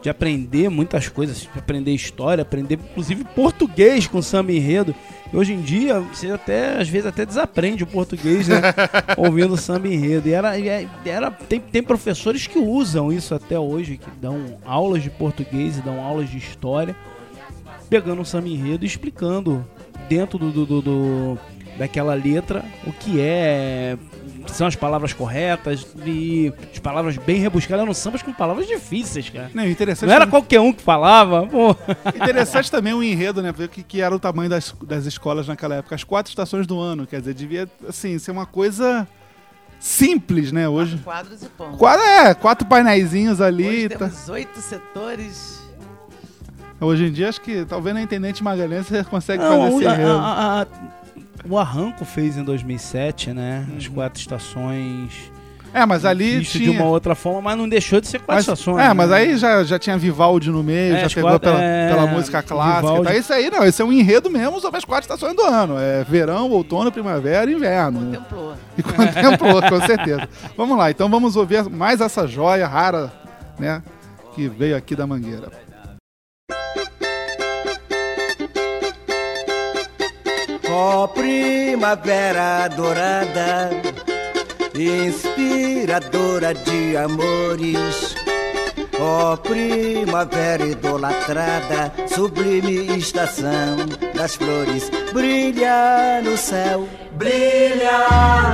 de 0.03 0.09
aprender 0.09 0.69
muitas 0.71 1.09
coisas, 1.09 1.41
de 1.43 1.59
aprender 1.59 1.93
história, 1.93 2.43
aprender 2.43 2.79
inclusive 2.91 3.25
português 3.25 4.07
com 4.07 4.23
samba 4.23 4.53
enredo. 4.53 4.95
E 5.33 5.37
hoje 5.37 5.53
em 5.53 5.61
dia, 5.61 6.01
você 6.01 6.31
até, 6.31 6.81
às 6.81 6.89
vezes, 6.89 7.07
até 7.07 7.25
desaprende 7.25 7.85
o 7.85 7.87
português, 7.87 8.49
né? 8.49 8.61
ouvindo 9.17 9.57
samba 9.57 9.87
enredo. 9.89 10.29
E 10.29 10.33
era, 10.33 10.59
é- 10.59 10.89
era, 11.05 11.31
tem, 11.31 11.61
tem 11.61 11.83
professores 11.83 12.47
que 12.47 12.59
usam 12.59 13.13
isso 13.13 13.35
até 13.35 13.59
hoje, 13.59 13.97
que 13.99 14.11
dão 14.21 14.59
aulas 14.65 15.03
de 15.03 15.11
português 15.11 15.79
e 15.79 15.83
dão 15.83 16.01
aulas 16.03 16.29
de 16.31 16.39
história, 16.39 16.97
pegando 17.89 18.23
um 18.23 18.25
samba 18.25 18.49
enredo 18.49 18.85
e 18.85 18.89
explicando 18.89 19.65
dentro 20.09 20.39
do, 20.39 20.51
do- 20.51 20.67
do- 20.67 20.83
do- 20.83 21.39
daquela 21.81 22.14
letra 22.14 22.62
o 22.87 22.93
que 22.93 23.19
é. 23.21 23.97
São 24.47 24.66
as 24.66 24.75
palavras 24.75 25.12
corretas 25.12 25.87
e 26.05 26.53
as 26.73 26.79
palavras 26.79 27.16
bem 27.16 27.40
rebuscadas. 27.40 27.83
Eram 27.83 27.95
sambas 27.95 28.23
com 28.23 28.33
palavras 28.33 28.66
difíceis, 28.66 29.29
cara. 29.29 29.51
Não, 29.55 29.64
interessante, 29.66 30.09
Não 30.09 30.14
era 30.14 30.25
também- 30.27 30.40
qualquer 30.40 30.61
um 30.61 30.73
que 30.73 30.83
falava, 30.83 31.47
pô. 31.47 31.77
interessante 32.16 32.71
também 32.71 32.93
o 32.95 33.03
enredo, 33.03 33.43
né? 33.43 33.53
Ver 33.53 33.69
que, 33.69 33.83
que 33.83 34.01
era 34.01 34.14
o 34.14 34.19
tamanho 34.19 34.49
das, 34.51 34.75
das 34.83 35.05
escolas 35.07 35.47
naquela 35.47 35.77
época. 35.77 35.95
As 35.95 36.05
quatro 36.05 36.31
estações 36.31 36.66
do 36.66 36.79
ano. 36.81 37.07
Quer 37.07 37.21
dizer, 37.21 37.35
devia, 37.35 37.69
assim, 37.88 38.19
ser 38.19 38.31
uma 38.31 38.47
coisa 38.47 39.07
simples, 39.79 40.53
né? 40.53 40.69
Hoje. 40.69 40.99
Quadros 40.99 41.43
e 41.43 41.47
pão. 41.49 41.73
Quatro, 41.77 42.05
é, 42.05 42.35
quatro 42.35 42.66
painéisinhos 42.66 43.40
ali. 43.40 43.66
Hoje 43.69 43.88
tá. 43.90 43.99
temos 44.09 44.29
oito 44.31 44.59
setores. 44.61 45.61
Hoje 46.81 47.05
em 47.07 47.12
dia, 47.12 47.29
acho 47.29 47.43
que 47.43 47.64
talvez 47.66 47.95
na 47.95 48.01
Intendente 48.03 48.43
Magalhães 48.43 48.87
você 48.87 49.05
consegue 49.09 49.43
Não, 49.43 49.51
fazer 49.64 49.77
esse 49.77 49.87
a- 49.87 49.95
enredo. 49.95 50.11
a- 50.12 50.62
a- 50.62 50.66
o 51.48 51.59
Arranco 51.59 52.05
fez 52.05 52.37
em 52.37 52.42
2007, 52.44 53.33
né? 53.33 53.66
As 53.76 53.87
Uhum. 53.87 53.94
quatro 53.94 54.20
estações. 54.20 55.31
É, 55.72 55.87
mas 55.87 56.05
ali 56.05 56.42
Isso 56.42 56.59
tinha... 56.59 56.72
de 56.72 56.76
uma 56.76 56.87
outra 56.87 57.14
forma, 57.14 57.40
mas 57.42 57.57
não 57.57 57.68
deixou 57.68 58.00
de 58.00 58.09
ser 58.09 58.18
quatro 58.18 58.35
Mas, 58.35 58.42
estações. 58.42 58.79
é, 58.85 58.88
né? 58.88 58.92
mas 58.92 59.12
aí 59.12 59.37
já, 59.37 59.62
já 59.62 59.79
tinha 59.79 59.96
Vivaldi 59.96 60.50
no 60.50 60.64
meio, 60.64 60.96
É, 60.96 61.00
já 61.00 61.07
as 61.07 61.14
pegou 61.14 61.31
quatro- 61.31 61.48
pela, 61.48 61.62
é, 61.62 61.88
pela 61.88 62.07
música 62.09 62.42
clássica. 62.42 62.81
Vivaldi. 62.88 63.05
Tá? 63.07 63.14
Isso 63.16 63.33
aí 63.33 63.50
não, 63.50 63.64
esse 63.64 63.81
é 63.81 63.85
um 63.85 63.92
enredo 63.92 64.29
mesmo 64.29 64.61
sobre 64.61 64.79
as 64.79 64.85
quatro 64.85 65.05
estações 65.05 65.37
do 65.37 65.42
ano. 65.42 65.79
É 65.79 66.03
verão, 66.03 66.50
outono, 66.50 66.90
primavera 66.90 67.48
e 67.48 67.55
inverno. 67.55 68.00
né? 68.00 68.16
Contemplou. 68.18 68.55
E 68.76 68.83
contemplou, 68.83 69.62
com 69.62 69.81
certeza. 69.87 70.29
Vamos 70.57 70.76
lá, 70.76 70.90
então 70.90 71.09
vamos 71.09 71.37
ouvir 71.37 71.62
mais 71.70 72.00
essa 72.00 72.26
joia 72.26 72.66
rara, 72.66 73.12
né? 73.57 73.81
Que 74.35 74.48
veio 74.48 74.76
aqui 74.76 74.96
da 74.96 75.07
Mangueira. 75.07 75.50
Ó 80.83 81.09
primavera 81.09 82.66
dourada, 82.69 83.69
inspiradora 84.75 86.55
de 86.55 86.97
amores. 86.97 88.16
Ó 88.99 89.37
primavera 89.37 90.64
idolatrada, 90.64 91.93
sublime 92.14 92.97
estação 92.97 93.77
das 94.14 94.37
flores, 94.37 94.90
brilha 95.12 96.23
no 96.25 96.35
céu. 96.38 96.88
Brilha 97.12 97.99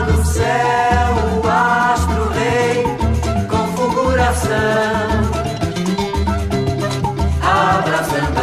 no 0.09 0.25
céu 0.25 1.15
o 1.45 1.49
astro 1.49 2.29
rei 2.41 2.83
com 3.49 3.69
fulguração, 3.77 4.51
abraçando 7.41 8.37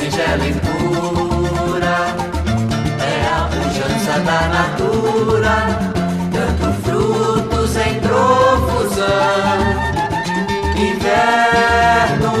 singela 0.00 0.46
e 0.46 0.54
pura, 0.54 1.98
é 3.04 3.16
a 3.36 3.40
pujança 3.52 4.14
da 4.20 4.40
natura, 4.48 5.54
dando 6.32 6.72
frutos 6.82 7.76
em 7.76 8.00
profusão. 8.00 9.58
Inverno, 10.74 12.32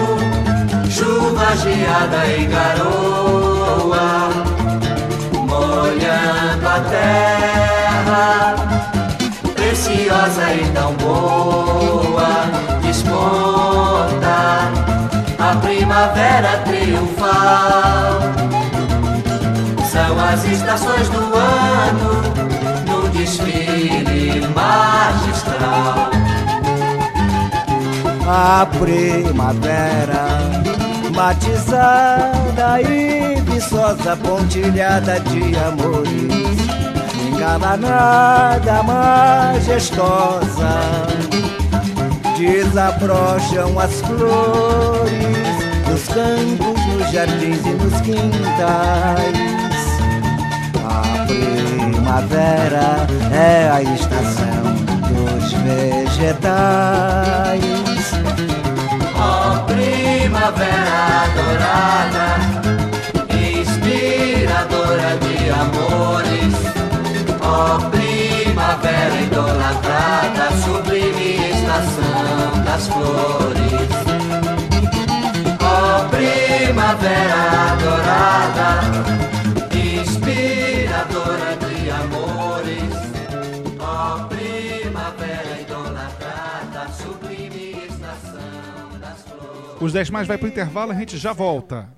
chuva 0.88 1.54
geada 1.56 2.26
e 2.28 2.46
garoa, 2.46 4.08
molhando 5.34 6.66
a 6.66 6.80
terra, 6.88 8.54
preciosa 9.54 10.54
e 10.54 10.64
tão 10.72 10.94
boa. 10.94 12.49
Primavera 15.90 16.62
triunfal. 16.66 18.20
São 19.90 20.20
as 20.20 20.44
estações 20.44 21.08
do 21.08 21.18
ano 21.18 22.22
no 22.86 23.08
desfile 23.08 24.46
magistral. 24.54 26.10
A 28.28 28.66
primavera, 28.78 30.28
batizada 31.12 32.80
e 32.82 33.40
viçosa, 33.40 34.16
pontilhada 34.16 35.18
de 35.18 35.56
amores, 35.56 36.56
engalanada, 37.26 38.80
majestosa, 38.84 40.70
desabrocham 42.38 43.76
as 43.80 44.00
flores 44.02 45.69
nos 46.00 46.08
campos, 46.08 46.80
nos 46.86 47.10
jardins 47.12 47.66
e 47.66 47.70
nos 47.70 48.00
quintais. 48.00 49.36
A 50.84 51.26
primavera 51.26 53.06
é 53.32 53.70
a 53.70 53.82
estação 53.82 54.74
dos 55.08 55.52
vegetais. 55.52 56.40
Ó 59.14 59.58
primavera 59.64 61.26
dourada, 61.36 62.28
inspiradora 63.34 65.10
de 65.18 65.50
amores. 65.50 66.54
Ó 67.42 67.78
primavera 67.90 69.20
idolatrada, 69.20 70.50
sublime 70.64 71.50
estação 71.50 72.64
das 72.64 72.86
flores. 72.88 73.69
Primavera 76.90 77.76
dourada, 77.76 78.80
inspiradora 79.72 81.56
de 81.56 81.90
amores. 81.90 82.94
Ó 83.78 84.26
primavera 84.26 85.60
idolatrada, 85.60 86.88
sublime 86.92 87.86
estação 87.88 88.98
das 89.00 89.22
flores. 89.22 89.80
Os 89.80 89.92
10 89.92 90.10
mais 90.10 90.26
vai 90.26 90.36
pro 90.36 90.48
intervalo, 90.48 90.90
a 90.90 90.94
gente 90.94 91.16
já 91.16 91.32
volta. 91.32 91.88